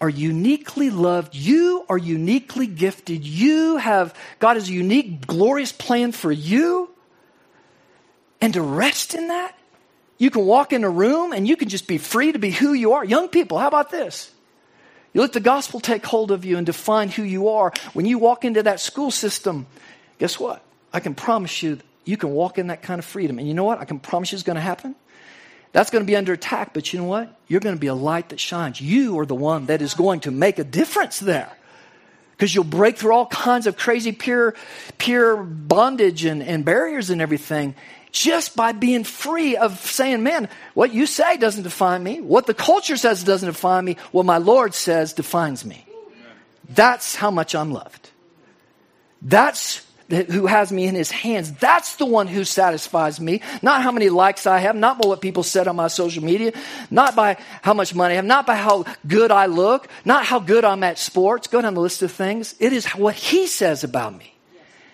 are 0.02 0.10
uniquely 0.10 0.90
loved. 0.90 1.36
You 1.36 1.86
are 1.90 1.98
uniquely 1.98 2.68
gifted. 2.68 3.26
You 3.26 3.78
have, 3.78 4.14
God 4.40 4.56
has 4.56 4.70
a 4.70 4.74
unique, 4.74 5.26
glorious 5.26 5.72
plan 5.72 6.12
for 6.12 6.32
you. 6.32 6.90
And 8.42 8.54
to 8.54 8.62
rest 8.62 9.16
in 9.16 9.30
that, 9.30 9.58
you 10.18 10.30
can 10.30 10.46
walk 10.46 10.74
in 10.74 10.84
a 10.84 10.90
room 10.90 11.34
and 11.34 11.48
you 11.48 11.56
can 11.56 11.70
just 11.70 11.88
be 11.88 11.98
free 11.98 12.32
to 12.32 12.40
be 12.40 12.52
who 12.52 12.74
you 12.74 12.94
are. 12.94 13.04
Young 13.04 13.30
people, 13.30 13.58
how 13.58 13.68
about 13.68 13.92
this? 13.92 14.32
You 15.14 15.22
let 15.22 15.34
the 15.34 15.40
gospel 15.40 15.80
take 15.80 16.06
hold 16.06 16.32
of 16.32 16.44
you 16.44 16.58
and 16.58 16.66
define 16.66 17.10
who 17.10 17.24
you 17.24 17.50
are. 17.50 17.72
When 17.94 18.06
you 18.06 18.18
walk 18.18 18.44
into 18.44 18.64
that 18.64 18.82
school 18.82 19.12
system, 19.12 19.66
guess 20.20 20.40
what? 20.40 20.62
I 20.92 21.00
can 21.00 21.16
promise 21.16 21.64
you, 21.64 21.80
you 22.04 22.18
can 22.18 22.32
walk 22.32 22.58
in 22.58 22.68
that 22.68 22.82
kind 22.82 23.00
of 23.00 23.06
freedom. 23.06 23.40
And 23.40 23.48
you 23.48 23.54
know 23.54 23.64
what? 23.64 23.80
I 23.80 23.86
can 23.86 24.00
promise 24.00 24.32
you 24.32 24.36
it's 24.36 24.44
going 24.44 24.56
to 24.58 24.62
happen. 24.62 24.96
That's 25.76 25.90
going 25.90 26.06
to 26.06 26.08
be 26.08 26.16
under 26.16 26.32
attack, 26.32 26.74
but 26.74 26.94
you 26.94 27.00
know 27.00 27.06
what? 27.06 27.38
You're 27.50 27.60
going 27.60 27.76
to 27.76 27.80
be 27.80 27.88
a 27.88 27.94
light 27.94 28.30
that 28.30 28.40
shines. 28.40 28.80
You 28.80 29.20
are 29.20 29.26
the 29.26 29.36
one 29.36 29.66
that 29.66 29.82
is 29.82 29.94
going 29.94 30.22
to 30.22 30.32
make 30.32 30.58
a 30.58 30.64
difference 30.64 31.20
there. 31.20 31.52
Because 32.32 32.56
you'll 32.56 32.64
break 32.64 32.98
through 32.98 33.12
all 33.12 33.26
kinds 33.26 33.68
of 33.68 33.76
crazy 33.76 34.14
pure, 34.14 34.56
peer 35.00 35.36
bondage 35.36 36.24
and, 36.24 36.42
and 36.42 36.64
barriers 36.64 37.10
and 37.10 37.22
everything 37.22 37.76
just 38.14 38.56
by 38.56 38.72
being 38.72 39.04
free 39.04 39.58
of 39.58 39.78
saying, 39.82 40.24
man, 40.24 40.48
what 40.76 40.94
you 40.94 41.06
say 41.06 41.36
doesn't 41.36 41.64
define 41.64 42.02
me. 42.02 42.22
What 42.22 42.46
the 42.46 42.54
culture 42.54 42.96
says 42.96 43.26
doesn't 43.26 43.50
define 43.50 43.84
me. 43.84 43.98
What 44.14 44.26
my 44.26 44.38
Lord 44.38 44.74
says 44.74 45.12
defines 45.12 45.66
me. 45.66 45.86
That's 46.70 47.16
how 47.16 47.32
much 47.32 47.54
I'm 47.54 47.74
loved. 47.74 48.12
That's 49.22 49.85
who 50.10 50.46
has 50.46 50.72
me 50.72 50.86
in 50.86 50.96
his 50.96 51.10
hands. 51.10 51.52
That's 51.54 51.96
the 51.96 52.06
one 52.06 52.28
who 52.28 52.44
satisfies 52.44 53.20
me. 53.20 53.42
Not 53.62 53.82
how 53.82 53.92
many 53.92 54.10
likes 54.10 54.46
I 54.46 54.60
have, 54.60 54.76
not 54.76 55.02
by 55.02 55.08
what 55.08 55.22
people 55.22 55.44
said 55.44 55.68
on 55.68 55.76
my 55.76 55.88
social 55.88 56.24
media, 56.24 56.54
not 56.92 57.16
by 57.16 57.38
how 57.62 57.74
much 57.74 57.96
money 57.96 58.14
I 58.14 58.16
have, 58.18 58.26
not 58.26 58.46
by 58.46 58.56
how 58.56 58.86
good 59.08 59.32
I 59.32 59.48
look, 59.48 59.88
not 60.04 60.26
how 60.26 60.40
good 60.40 60.64
I'm 60.64 60.84
at 60.84 61.00
sports. 61.00 61.48
Go 61.48 61.62
down 61.62 61.74
the 61.74 61.82
list 61.82 62.02
of 62.04 62.12
things. 62.12 62.54
It 62.60 62.72
is 62.72 62.86
what 62.90 63.16
he 63.16 63.48
says 63.48 63.84
about 63.84 64.16
me. 64.16 64.34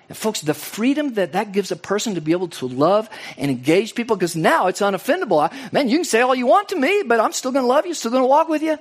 And 0.08 0.18
folks, 0.18 0.42
the 0.42 0.54
freedom 0.54 1.14
that 1.14 1.34
that 1.34 1.54
gives 1.54 1.72
a 1.72 1.78
person 1.78 2.16
to 2.16 2.22
be 2.22 2.34
able 2.34 2.50
to 2.50 2.68
love 2.68 3.10
and 3.38 3.50
engage 3.50 3.96
people, 3.96 4.18
because 4.18 4.36
now 4.36 4.68
it's 4.68 4.82
unoffendable. 4.82 5.42
I, 5.42 5.70
man, 5.72 5.88
you 5.88 6.00
can 6.00 6.06
say 6.06 6.22
all 6.22 6.36
you 6.36 6.46
want 6.46 6.70
to 6.70 6.76
me, 6.76 7.04
but 7.06 7.20
I'm 7.20 7.32
still 7.32 7.52
going 7.52 7.64
to 7.64 7.68
love 7.68 7.86
you, 7.86 7.94
still 7.94 8.12
going 8.12 8.24
to 8.24 8.28
walk 8.28 8.50
with 8.50 8.62
you. 8.62 8.72
Yeah. 8.72 8.78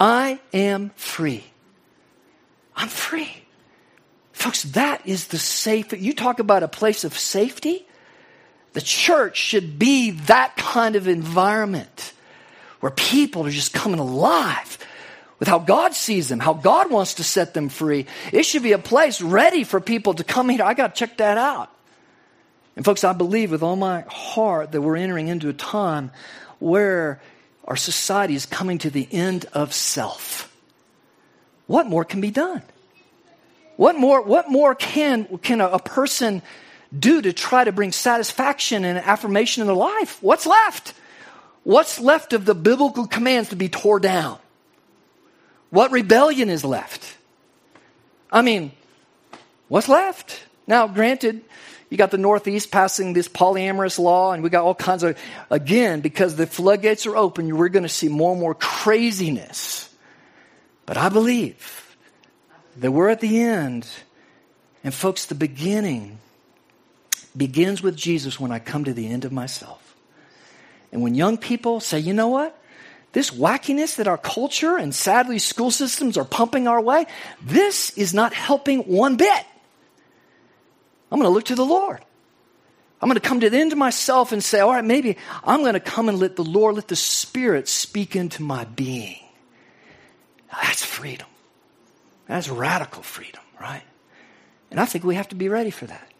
I 0.00 0.40
am 0.54 0.90
free. 0.96 1.44
I'm 2.74 2.88
free. 2.88 3.43
Folks, 4.44 4.64
that 4.64 5.06
is 5.06 5.28
the 5.28 5.38
safe. 5.38 5.90
You 5.94 6.12
talk 6.12 6.38
about 6.38 6.62
a 6.62 6.68
place 6.68 7.04
of 7.04 7.18
safety. 7.18 7.86
The 8.74 8.82
church 8.82 9.38
should 9.38 9.78
be 9.78 10.10
that 10.10 10.54
kind 10.58 10.96
of 10.96 11.08
environment 11.08 12.12
where 12.80 12.92
people 12.92 13.46
are 13.46 13.50
just 13.50 13.72
coming 13.72 13.98
alive 13.98 14.76
with 15.38 15.48
how 15.48 15.60
God 15.60 15.94
sees 15.94 16.28
them, 16.28 16.40
how 16.40 16.52
God 16.52 16.90
wants 16.90 17.14
to 17.14 17.24
set 17.24 17.54
them 17.54 17.70
free. 17.70 18.04
It 18.34 18.42
should 18.42 18.62
be 18.62 18.72
a 18.72 18.78
place 18.78 19.22
ready 19.22 19.64
for 19.64 19.80
people 19.80 20.12
to 20.12 20.24
come 20.24 20.50
here. 20.50 20.62
I 20.62 20.74
got 20.74 20.94
to 20.94 20.98
check 20.98 21.16
that 21.16 21.38
out. 21.38 21.70
And, 22.76 22.84
folks, 22.84 23.02
I 23.02 23.14
believe 23.14 23.50
with 23.50 23.62
all 23.62 23.76
my 23.76 24.02
heart 24.02 24.72
that 24.72 24.82
we're 24.82 24.96
entering 24.96 25.28
into 25.28 25.48
a 25.48 25.54
time 25.54 26.10
where 26.58 27.18
our 27.64 27.76
society 27.76 28.34
is 28.34 28.44
coming 28.44 28.76
to 28.76 28.90
the 28.90 29.08
end 29.10 29.46
of 29.54 29.72
self. 29.72 30.54
What 31.66 31.86
more 31.86 32.04
can 32.04 32.20
be 32.20 32.30
done? 32.30 32.60
What 33.76 33.96
more, 33.98 34.22
what 34.22 34.50
more 34.50 34.74
can, 34.74 35.38
can 35.38 35.60
a, 35.60 35.68
a 35.68 35.78
person 35.78 36.42
do 36.96 37.20
to 37.20 37.32
try 37.32 37.64
to 37.64 37.72
bring 37.72 37.92
satisfaction 37.92 38.84
and 38.84 38.98
affirmation 38.98 39.62
in 39.62 39.66
their 39.66 39.76
life? 39.76 40.22
What's 40.22 40.46
left? 40.46 40.94
What's 41.64 41.98
left 41.98 42.32
of 42.32 42.44
the 42.44 42.54
biblical 42.54 43.06
commands 43.06 43.48
to 43.48 43.56
be 43.56 43.68
tore 43.68 44.00
down? 44.00 44.38
What 45.70 45.90
rebellion 45.90 46.50
is 46.50 46.64
left? 46.64 47.16
I 48.30 48.42
mean, 48.42 48.72
what's 49.68 49.88
left? 49.88 50.40
Now, 50.66 50.86
granted, 50.86 51.42
you 51.90 51.96
got 51.96 52.10
the 52.10 52.18
Northeast 52.18 52.70
passing 52.70 53.12
this 53.12 53.28
polyamorous 53.28 53.98
law, 53.98 54.32
and 54.32 54.42
we 54.42 54.50
got 54.50 54.64
all 54.64 54.74
kinds 54.74 55.02
of, 55.02 55.18
again, 55.50 56.00
because 56.00 56.36
the 56.36 56.46
floodgates 56.46 57.06
are 57.06 57.16
open, 57.16 57.56
we're 57.56 57.68
going 57.68 57.82
to 57.82 57.88
see 57.88 58.08
more 58.08 58.32
and 58.32 58.40
more 58.40 58.54
craziness. 58.54 59.88
But 60.86 60.96
I 60.96 61.08
believe 61.08 61.83
that 62.76 62.90
we're 62.90 63.08
at 63.08 63.20
the 63.20 63.40
end. 63.40 63.86
And 64.82 64.92
folks, 64.92 65.26
the 65.26 65.34
beginning 65.34 66.18
begins 67.36 67.82
with 67.82 67.96
Jesus 67.96 68.38
when 68.38 68.52
I 68.52 68.58
come 68.58 68.84
to 68.84 68.92
the 68.92 69.08
end 69.08 69.24
of 69.24 69.32
myself. 69.32 69.96
And 70.92 71.02
when 71.02 71.14
young 71.14 71.38
people 71.38 71.80
say, 71.80 71.98
you 71.98 72.12
know 72.12 72.28
what? 72.28 72.58
This 73.12 73.30
wackiness 73.30 73.96
that 73.96 74.08
our 74.08 74.18
culture 74.18 74.76
and 74.76 74.94
sadly 74.94 75.38
school 75.38 75.70
systems 75.70 76.16
are 76.16 76.24
pumping 76.24 76.66
our 76.66 76.80
way, 76.80 77.06
this 77.42 77.90
is 77.96 78.12
not 78.12 78.34
helping 78.34 78.80
one 78.80 79.16
bit. 79.16 79.46
I'm 81.10 81.18
going 81.18 81.30
to 81.30 81.34
look 81.34 81.44
to 81.44 81.54
the 81.54 81.64
Lord. 81.64 82.00
I'm 83.00 83.08
going 83.08 83.20
to 83.20 83.28
come 83.28 83.40
to 83.40 83.50
the 83.50 83.58
end 83.58 83.72
of 83.72 83.78
myself 83.78 84.32
and 84.32 84.42
say, 84.42 84.60
all 84.60 84.70
right, 84.70 84.84
maybe 84.84 85.16
I'm 85.44 85.60
going 85.60 85.74
to 85.74 85.80
come 85.80 86.08
and 86.08 86.18
let 86.18 86.36
the 86.36 86.44
Lord, 86.44 86.76
let 86.76 86.88
the 86.88 86.96
Spirit 86.96 87.68
speak 87.68 88.16
into 88.16 88.42
my 88.42 88.64
being. 88.64 89.20
That's 90.50 90.84
freedom. 90.84 91.26
That's 92.26 92.48
radical 92.48 93.02
freedom, 93.02 93.42
right? 93.60 93.82
And 94.70 94.80
I 94.80 94.86
think 94.86 95.04
we 95.04 95.14
have 95.14 95.28
to 95.28 95.36
be 95.36 95.48
ready 95.48 95.70
for 95.70 95.86
that. 95.86 96.10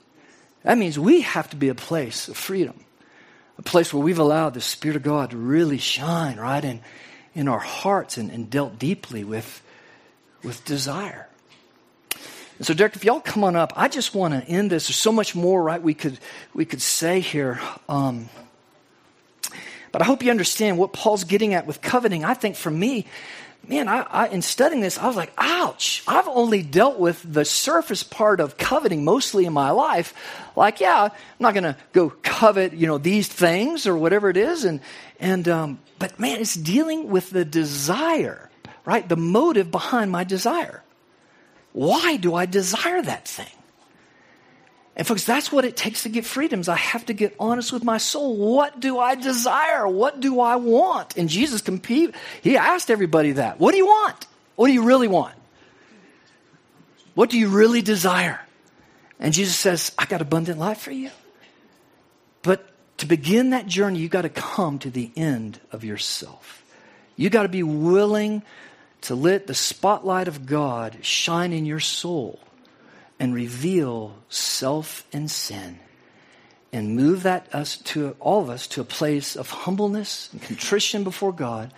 That 0.62 0.78
means 0.78 0.98
we 0.98 1.22
have 1.22 1.50
to 1.50 1.56
be 1.56 1.68
a 1.68 1.74
place 1.74 2.28
of 2.28 2.36
freedom, 2.36 2.84
a 3.58 3.62
place 3.62 3.92
where 3.92 4.02
we've 4.02 4.18
allowed 4.18 4.54
the 4.54 4.60
Spirit 4.60 4.96
of 4.96 5.02
God 5.02 5.30
to 5.30 5.36
really 5.36 5.78
shine, 5.78 6.38
right, 6.38 6.64
in, 6.64 6.80
in 7.34 7.48
our 7.48 7.58
hearts 7.58 8.16
and, 8.16 8.30
and 8.30 8.48
dealt 8.48 8.78
deeply 8.78 9.24
with, 9.24 9.62
with 10.42 10.64
desire. 10.64 11.28
And 12.58 12.66
so, 12.66 12.72
Derek, 12.72 12.94
if 12.94 13.04
y'all 13.04 13.20
come 13.20 13.44
on 13.44 13.56
up, 13.56 13.72
I 13.76 13.88
just 13.88 14.14
want 14.14 14.32
to 14.32 14.48
end 14.48 14.70
this. 14.70 14.86
There's 14.86 14.96
so 14.96 15.10
much 15.10 15.34
more, 15.34 15.62
right? 15.62 15.82
We 15.82 15.94
could 15.94 16.18
we 16.54 16.64
could 16.64 16.80
say 16.80 17.18
here. 17.18 17.60
Um, 17.88 18.28
but 19.90 20.02
I 20.02 20.04
hope 20.04 20.22
you 20.22 20.30
understand 20.30 20.78
what 20.78 20.92
Paul's 20.92 21.24
getting 21.24 21.54
at 21.54 21.66
with 21.66 21.80
coveting. 21.80 22.24
I 22.24 22.34
think 22.34 22.54
for 22.56 22.70
me, 22.70 23.06
man, 23.68 23.88
I, 23.88 24.00
I, 24.02 24.28
in 24.28 24.42
studying 24.42 24.80
this, 24.80 24.98
I 24.98 25.06
was 25.06 25.16
like, 25.16 25.32
ouch, 25.38 26.02
I've 26.06 26.28
only 26.28 26.62
dealt 26.62 26.98
with 26.98 27.20
the 27.24 27.44
surface 27.44 28.02
part 28.02 28.40
of 28.40 28.56
coveting 28.56 29.04
mostly 29.04 29.44
in 29.44 29.52
my 29.52 29.70
life. 29.70 30.14
Like, 30.56 30.80
yeah, 30.80 31.04
I'm 31.04 31.12
not 31.38 31.54
going 31.54 31.64
to 31.64 31.76
go 31.92 32.10
covet, 32.22 32.72
you 32.72 32.86
know, 32.86 32.98
these 32.98 33.28
things 33.28 33.86
or 33.86 33.96
whatever 33.96 34.30
it 34.30 34.36
is. 34.36 34.64
And, 34.64 34.80
and, 35.18 35.48
um, 35.48 35.78
but 35.98 36.18
man, 36.18 36.40
it's 36.40 36.54
dealing 36.54 37.10
with 37.10 37.30
the 37.30 37.44
desire, 37.44 38.50
right? 38.84 39.08
The 39.08 39.16
motive 39.16 39.70
behind 39.70 40.10
my 40.10 40.24
desire. 40.24 40.82
Why 41.72 42.16
do 42.16 42.34
I 42.34 42.46
desire 42.46 43.02
that 43.02 43.26
thing? 43.26 43.46
And 44.96 45.06
folks, 45.06 45.24
that's 45.24 45.50
what 45.50 45.64
it 45.64 45.76
takes 45.76 46.04
to 46.04 46.08
get 46.08 46.24
freedoms. 46.24 46.68
I 46.68 46.76
have 46.76 47.06
to 47.06 47.12
get 47.12 47.34
honest 47.40 47.72
with 47.72 47.82
my 47.82 47.98
soul. 47.98 48.36
What 48.36 48.78
do 48.78 48.98
I 48.98 49.16
desire? 49.16 49.88
What 49.88 50.20
do 50.20 50.38
I 50.38 50.56
want? 50.56 51.16
And 51.16 51.28
Jesus 51.28 51.60
compete. 51.60 52.14
He 52.42 52.56
asked 52.56 52.90
everybody 52.90 53.32
that. 53.32 53.58
What 53.58 53.72
do 53.72 53.78
you 53.78 53.86
want? 53.86 54.26
What 54.54 54.68
do 54.68 54.72
you 54.72 54.84
really 54.84 55.08
want? 55.08 55.34
What 57.14 57.30
do 57.30 57.38
you 57.38 57.48
really 57.48 57.82
desire? 57.82 58.40
And 59.18 59.34
Jesus 59.34 59.56
says, 59.56 59.92
I 59.98 60.06
got 60.06 60.20
abundant 60.20 60.58
life 60.58 60.78
for 60.78 60.92
you. 60.92 61.10
But 62.42 62.68
to 62.98 63.06
begin 63.06 63.50
that 63.50 63.66
journey, 63.66 63.98
you 63.98 64.08
got 64.08 64.22
to 64.22 64.28
come 64.28 64.78
to 64.80 64.90
the 64.90 65.10
end 65.16 65.58
of 65.72 65.82
yourself. 65.82 66.64
You 67.16 67.30
got 67.30 67.42
to 67.44 67.48
be 67.48 67.62
willing 67.62 68.42
to 69.02 69.14
let 69.14 69.46
the 69.46 69.54
spotlight 69.54 70.28
of 70.28 70.46
God 70.46 70.98
shine 71.02 71.52
in 71.52 71.66
your 71.66 71.80
soul 71.80 72.38
and 73.18 73.34
reveal 73.34 74.16
self 74.28 75.06
and 75.12 75.30
sin 75.30 75.78
and 76.72 76.96
move 76.96 77.22
that 77.22 77.54
us 77.54 77.76
to 77.76 78.16
all 78.18 78.42
of 78.42 78.50
us 78.50 78.66
to 78.66 78.80
a 78.80 78.84
place 78.84 79.36
of 79.36 79.48
humbleness 79.48 80.28
and 80.32 80.42
contrition 80.42 81.04
before 81.04 81.32
God 81.32 81.72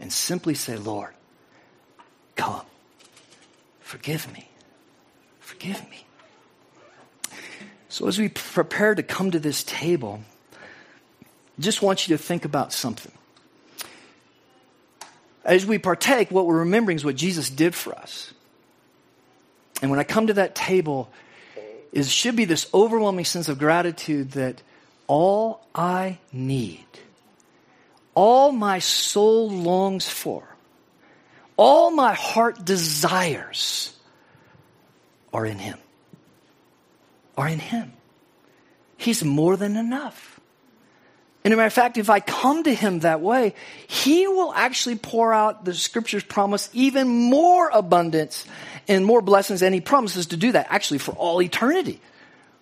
and 0.00 0.12
simply 0.12 0.54
say, 0.54 0.76
Lord, 0.76 1.14
come. 2.34 2.62
Forgive 3.80 4.32
me. 4.32 4.48
Forgive 5.38 5.88
me. 5.88 6.04
So 7.88 8.08
as 8.08 8.18
we 8.18 8.28
prepare 8.28 8.94
to 8.94 9.02
come 9.02 9.30
to 9.30 9.38
this 9.38 9.62
table, 9.62 10.20
I 10.52 11.60
just 11.60 11.82
want 11.82 12.08
you 12.08 12.16
to 12.16 12.22
think 12.22 12.44
about 12.44 12.72
something. 12.72 13.12
As 15.44 15.66
we 15.66 15.78
partake, 15.78 16.30
what 16.30 16.46
we're 16.46 16.58
remembering 16.58 16.96
is 16.96 17.04
what 17.04 17.16
Jesus 17.16 17.50
did 17.50 17.74
for 17.74 17.94
us. 17.94 18.32
And 19.82 19.90
when 19.90 20.00
I 20.00 20.04
come 20.04 20.26
to 20.26 20.34
that 20.34 20.54
table, 20.54 21.10
it 21.92 22.06
should 22.06 22.36
be 22.36 22.44
this 22.44 22.68
overwhelming 22.72 23.24
sense 23.24 23.48
of 23.48 23.58
gratitude 23.58 24.32
that 24.32 24.62
all 25.06 25.66
I 25.74 26.18
need, 26.32 26.84
all 28.14 28.52
my 28.52 28.78
soul 28.78 29.50
longs 29.50 30.08
for, 30.08 30.44
all 31.56 31.90
my 31.90 32.14
heart 32.14 32.64
desires 32.64 33.96
are 35.32 35.44
in 35.44 35.58
Him. 35.58 35.78
Are 37.36 37.48
in 37.48 37.58
Him. 37.58 37.92
He's 38.96 39.24
more 39.24 39.56
than 39.56 39.76
enough. 39.76 40.40
And 41.42 41.54
a 41.54 41.56
matter 41.56 41.68
of 41.68 41.72
fact, 41.72 41.96
if 41.96 42.10
I 42.10 42.20
come 42.20 42.64
to 42.64 42.74
him 42.74 43.00
that 43.00 43.22
way, 43.22 43.54
he 43.86 44.28
will 44.28 44.52
actually 44.52 44.96
pour 44.96 45.32
out 45.32 45.64
the 45.64 45.72
scriptures 45.72 46.22
promise 46.22 46.68
even 46.74 47.08
more 47.08 47.70
abundance 47.70 48.44
and 48.90 49.06
more 49.06 49.22
blessings. 49.22 49.62
And 49.62 49.74
he 49.74 49.80
promises 49.80 50.26
to 50.26 50.36
do 50.36 50.52
that 50.52 50.66
actually 50.68 50.98
for 50.98 51.12
all 51.12 51.40
eternity 51.40 52.00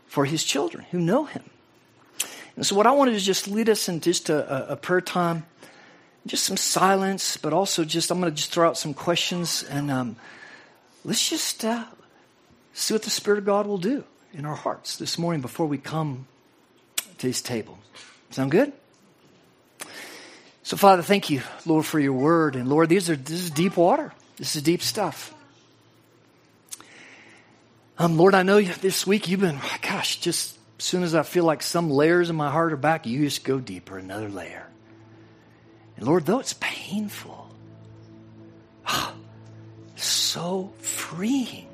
for 0.06 0.24
his 0.24 0.44
children 0.44 0.84
who 0.90 1.00
know 1.00 1.24
him. 1.24 1.42
And 2.54 2.66
so, 2.66 2.76
what 2.76 2.86
I 2.86 2.92
wanted 2.92 3.12
to 3.12 3.20
just 3.20 3.48
lead 3.48 3.68
us 3.68 3.88
in 3.88 4.00
just 4.00 4.30
a, 4.30 4.72
a 4.72 4.76
prayer 4.76 5.00
time, 5.00 5.46
just 6.26 6.44
some 6.44 6.56
silence, 6.56 7.36
but 7.36 7.52
also 7.52 7.84
just, 7.84 8.10
I'm 8.10 8.20
going 8.20 8.32
to 8.32 8.36
just 8.36 8.52
throw 8.52 8.68
out 8.68 8.76
some 8.76 8.94
questions 8.94 9.62
and 9.62 9.90
um, 9.90 10.16
let's 11.04 11.28
just 11.28 11.64
uh, 11.64 11.84
see 12.74 12.94
what 12.94 13.02
the 13.02 13.10
Spirit 13.10 13.38
of 13.38 13.46
God 13.46 13.66
will 13.66 13.78
do 13.78 14.04
in 14.34 14.44
our 14.44 14.56
hearts 14.56 14.96
this 14.96 15.18
morning 15.18 15.40
before 15.40 15.66
we 15.66 15.78
come 15.78 16.26
to 17.18 17.26
his 17.26 17.40
table. 17.40 17.78
Sound 18.30 18.50
good? 18.50 18.72
So, 20.64 20.76
Father, 20.76 21.02
thank 21.02 21.30
you, 21.30 21.42
Lord, 21.64 21.86
for 21.86 21.98
your 21.98 22.12
word. 22.12 22.56
And 22.56 22.68
Lord, 22.68 22.88
these 22.88 23.08
are 23.08 23.16
this 23.16 23.40
is 23.40 23.50
deep 23.50 23.76
water. 23.76 24.12
This 24.36 24.54
is 24.56 24.62
deep 24.62 24.82
stuff. 24.82 25.32
Um, 28.00 28.16
Lord, 28.16 28.34
I 28.34 28.44
know 28.44 28.62
this 28.62 29.06
week 29.06 29.28
you've 29.28 29.40
been, 29.40 29.58
gosh, 29.82 30.20
just 30.20 30.56
as 30.78 30.84
soon 30.84 31.02
as 31.02 31.16
I 31.16 31.24
feel 31.24 31.42
like 31.42 31.62
some 31.62 31.90
layers 31.90 32.30
in 32.30 32.36
my 32.36 32.48
heart 32.48 32.72
are 32.72 32.76
back, 32.76 33.06
you 33.06 33.24
just 33.24 33.42
go 33.42 33.58
deeper, 33.58 33.98
another 33.98 34.28
layer. 34.28 34.68
And 35.96 36.06
Lord, 36.06 36.24
though 36.24 36.38
it's 36.38 36.54
painful, 36.60 37.52
so 39.96 40.72
freeing. 40.78 41.66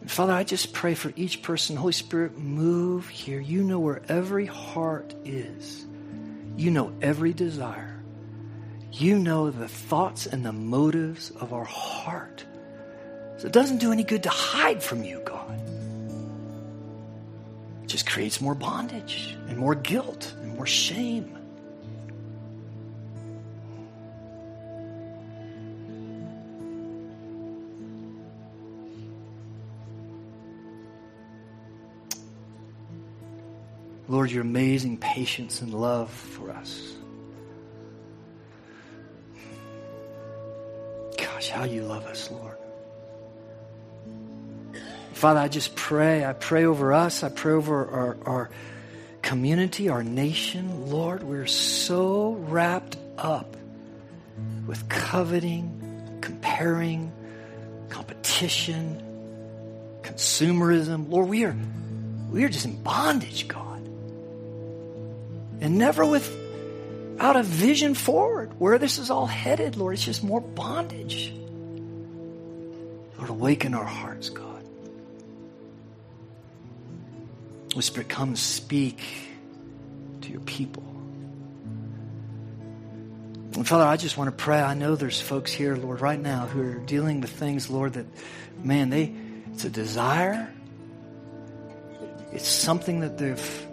And 0.00 0.10
Father, 0.10 0.32
I 0.32 0.42
just 0.42 0.72
pray 0.72 0.94
for 0.94 1.12
each 1.14 1.42
person. 1.42 1.76
Holy 1.76 1.92
Spirit, 1.92 2.36
move 2.36 3.08
here. 3.08 3.38
You 3.38 3.62
know 3.62 3.78
where 3.78 4.02
every 4.08 4.46
heart 4.46 5.14
is. 5.24 5.86
You 6.56 6.72
know 6.72 6.92
every 7.00 7.32
desire. 7.32 8.02
You 8.90 9.20
know 9.20 9.50
the 9.50 9.68
thoughts 9.68 10.26
and 10.26 10.44
the 10.44 10.52
motives 10.52 11.30
of 11.30 11.52
our 11.52 11.64
heart. 11.64 12.44
So 13.42 13.48
it 13.48 13.52
doesn't 13.52 13.78
do 13.78 13.90
any 13.90 14.04
good 14.04 14.22
to 14.22 14.28
hide 14.28 14.80
from 14.80 15.02
you, 15.02 15.20
God. 15.24 15.60
It 17.82 17.88
just 17.88 18.06
creates 18.08 18.40
more 18.40 18.54
bondage 18.54 19.36
and 19.48 19.58
more 19.58 19.74
guilt 19.74 20.32
and 20.40 20.54
more 20.54 20.64
shame. 20.64 21.36
Lord, 34.06 34.30
your 34.30 34.42
amazing 34.42 34.98
patience 34.98 35.62
and 35.62 35.74
love 35.74 36.12
for 36.12 36.52
us. 36.52 36.92
Gosh, 41.18 41.48
how 41.48 41.64
you 41.64 41.82
love 41.82 42.06
us, 42.06 42.30
Lord. 42.30 42.61
Father, 45.22 45.38
I 45.38 45.46
just 45.46 45.76
pray. 45.76 46.24
I 46.24 46.32
pray 46.32 46.64
over 46.64 46.92
us. 46.92 47.22
I 47.22 47.28
pray 47.28 47.52
over 47.52 47.88
our, 47.88 48.16
our 48.26 48.50
community, 49.22 49.88
our 49.88 50.02
nation. 50.02 50.90
Lord, 50.90 51.22
we're 51.22 51.46
so 51.46 52.32
wrapped 52.32 52.96
up 53.16 53.56
with 54.66 54.88
coveting, 54.88 56.18
comparing, 56.20 57.12
competition, 57.88 59.00
consumerism. 60.02 61.08
Lord, 61.08 61.28
we 61.28 61.44
are, 61.44 61.54
we 62.28 62.42
are 62.42 62.48
just 62.48 62.64
in 62.64 62.82
bondage, 62.82 63.46
God 63.46 63.62
and 65.62 65.78
never 65.78 66.04
without 66.04 67.36
a 67.36 67.44
vision 67.44 67.94
forward 67.94 68.50
where 68.58 68.78
this 68.78 68.98
is 68.98 69.10
all 69.10 69.26
headed, 69.26 69.76
Lord. 69.76 69.94
It's 69.94 70.04
just 70.04 70.24
more 70.24 70.40
bondage. 70.40 71.32
Lord, 73.16 73.30
awaken 73.30 73.72
our 73.72 73.84
hearts, 73.84 74.28
God. 74.28 74.51
Holy 77.72 77.82
Spirit, 77.82 78.08
come 78.10 78.36
speak 78.36 79.00
to 80.20 80.30
your 80.30 80.40
people. 80.42 80.82
And 83.54 83.66
Father, 83.66 83.84
I 83.84 83.96
just 83.96 84.18
want 84.18 84.28
to 84.28 84.36
pray. 84.36 84.60
I 84.60 84.74
know 84.74 84.94
there's 84.94 85.20
folks 85.20 85.52
here, 85.52 85.76
Lord, 85.76 86.00
right 86.00 86.20
now 86.20 86.46
who 86.46 86.60
are 86.62 86.78
dealing 86.80 87.20
with 87.20 87.30
things, 87.30 87.70
Lord, 87.70 87.94
that, 87.94 88.06
man, 88.62 88.90
they, 88.90 89.14
it's 89.52 89.64
a 89.64 89.70
desire. 89.70 90.52
It's 92.32 92.48
something 92.48 93.00
that 93.00 93.18
they've 93.18 93.66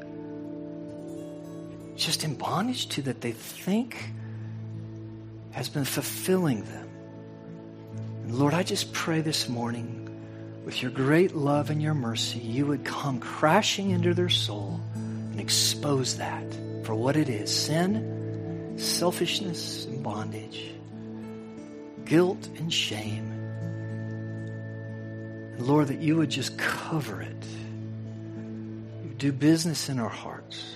just 1.95 2.24
in 2.24 2.36
bondage 2.36 2.88
to 2.89 3.02
that 3.04 3.20
they 3.20 3.34
think 3.34 4.12
has 5.52 5.68
been 5.68 5.86
fulfilling 5.86 6.64
them. 6.64 6.89
And 8.24 8.36
Lord, 8.36 8.54
I 8.54 8.64
just 8.64 8.93
pray 8.93 9.20
this 9.20 9.50
morning 9.50 10.09
with 10.66 10.82
your 10.82 10.91
great 10.91 11.36
love 11.36 11.70
and 11.70 11.82
your 11.82 11.93
mercy, 11.93 12.39
you 12.39 12.66
would 12.66 12.84
come 12.84 13.20
crashing 13.20 13.91
into 13.91 14.14
their 14.14 14.30
soul 14.30 14.80
and 14.95 15.39
expose 15.39 16.18
that 16.18 16.43
for 16.84 16.95
what 16.95 17.16
it 17.16 17.30
is 17.30 17.55
sin, 17.55 18.76
selfishness, 18.78 19.86
and 19.86 20.03
bondage, 20.03 20.72
guilt 22.05 22.49
and 22.57 22.74
shame. 22.74 23.32
And 25.53 25.68
Lord, 25.68 25.88
that 25.88 25.99
you 25.99 26.18
would 26.18 26.30
just 26.30 26.57
cover 26.57 27.22
it. 27.22 27.45
You 29.03 29.14
do 29.18 29.32
business 29.32 29.89
in 29.89 29.99
our 29.99 30.10
hearts. 30.10 30.76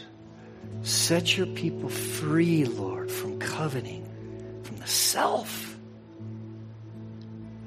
Set 0.82 1.38
your 1.38 1.48
people 1.48 1.90
free, 1.90 2.66
Lord, 2.66 3.10
from 3.12 3.40
coveting, 3.40 4.08
from 4.64 4.78
the 4.78 4.88
self. 4.88 5.78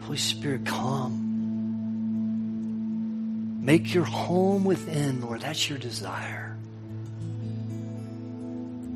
Holy 0.03 0.19
Spirit, 0.19 0.67
come. 0.67 1.26
Make 3.67 3.93
your 3.93 4.05
home 4.05 4.63
within, 4.63 5.21
Lord. 5.21 5.41
That's 5.41 5.69
your 5.69 5.77
desire. 5.77 6.57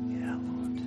Yeah, 0.07 0.37
Lord. 0.47 0.79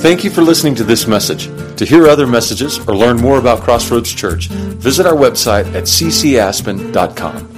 Thank 0.00 0.24
you 0.24 0.30
for 0.30 0.40
listening 0.40 0.76
to 0.76 0.84
this 0.84 1.06
message. 1.06 1.48
To 1.76 1.84
hear 1.84 2.06
other 2.06 2.26
messages 2.26 2.78
or 2.88 2.96
learn 2.96 3.18
more 3.18 3.38
about 3.38 3.60
Crossroads 3.60 4.14
Church, 4.14 4.46
visit 4.46 5.04
our 5.04 5.12
website 5.12 5.66
at 5.74 5.84
ccaspen.com. 5.84 7.57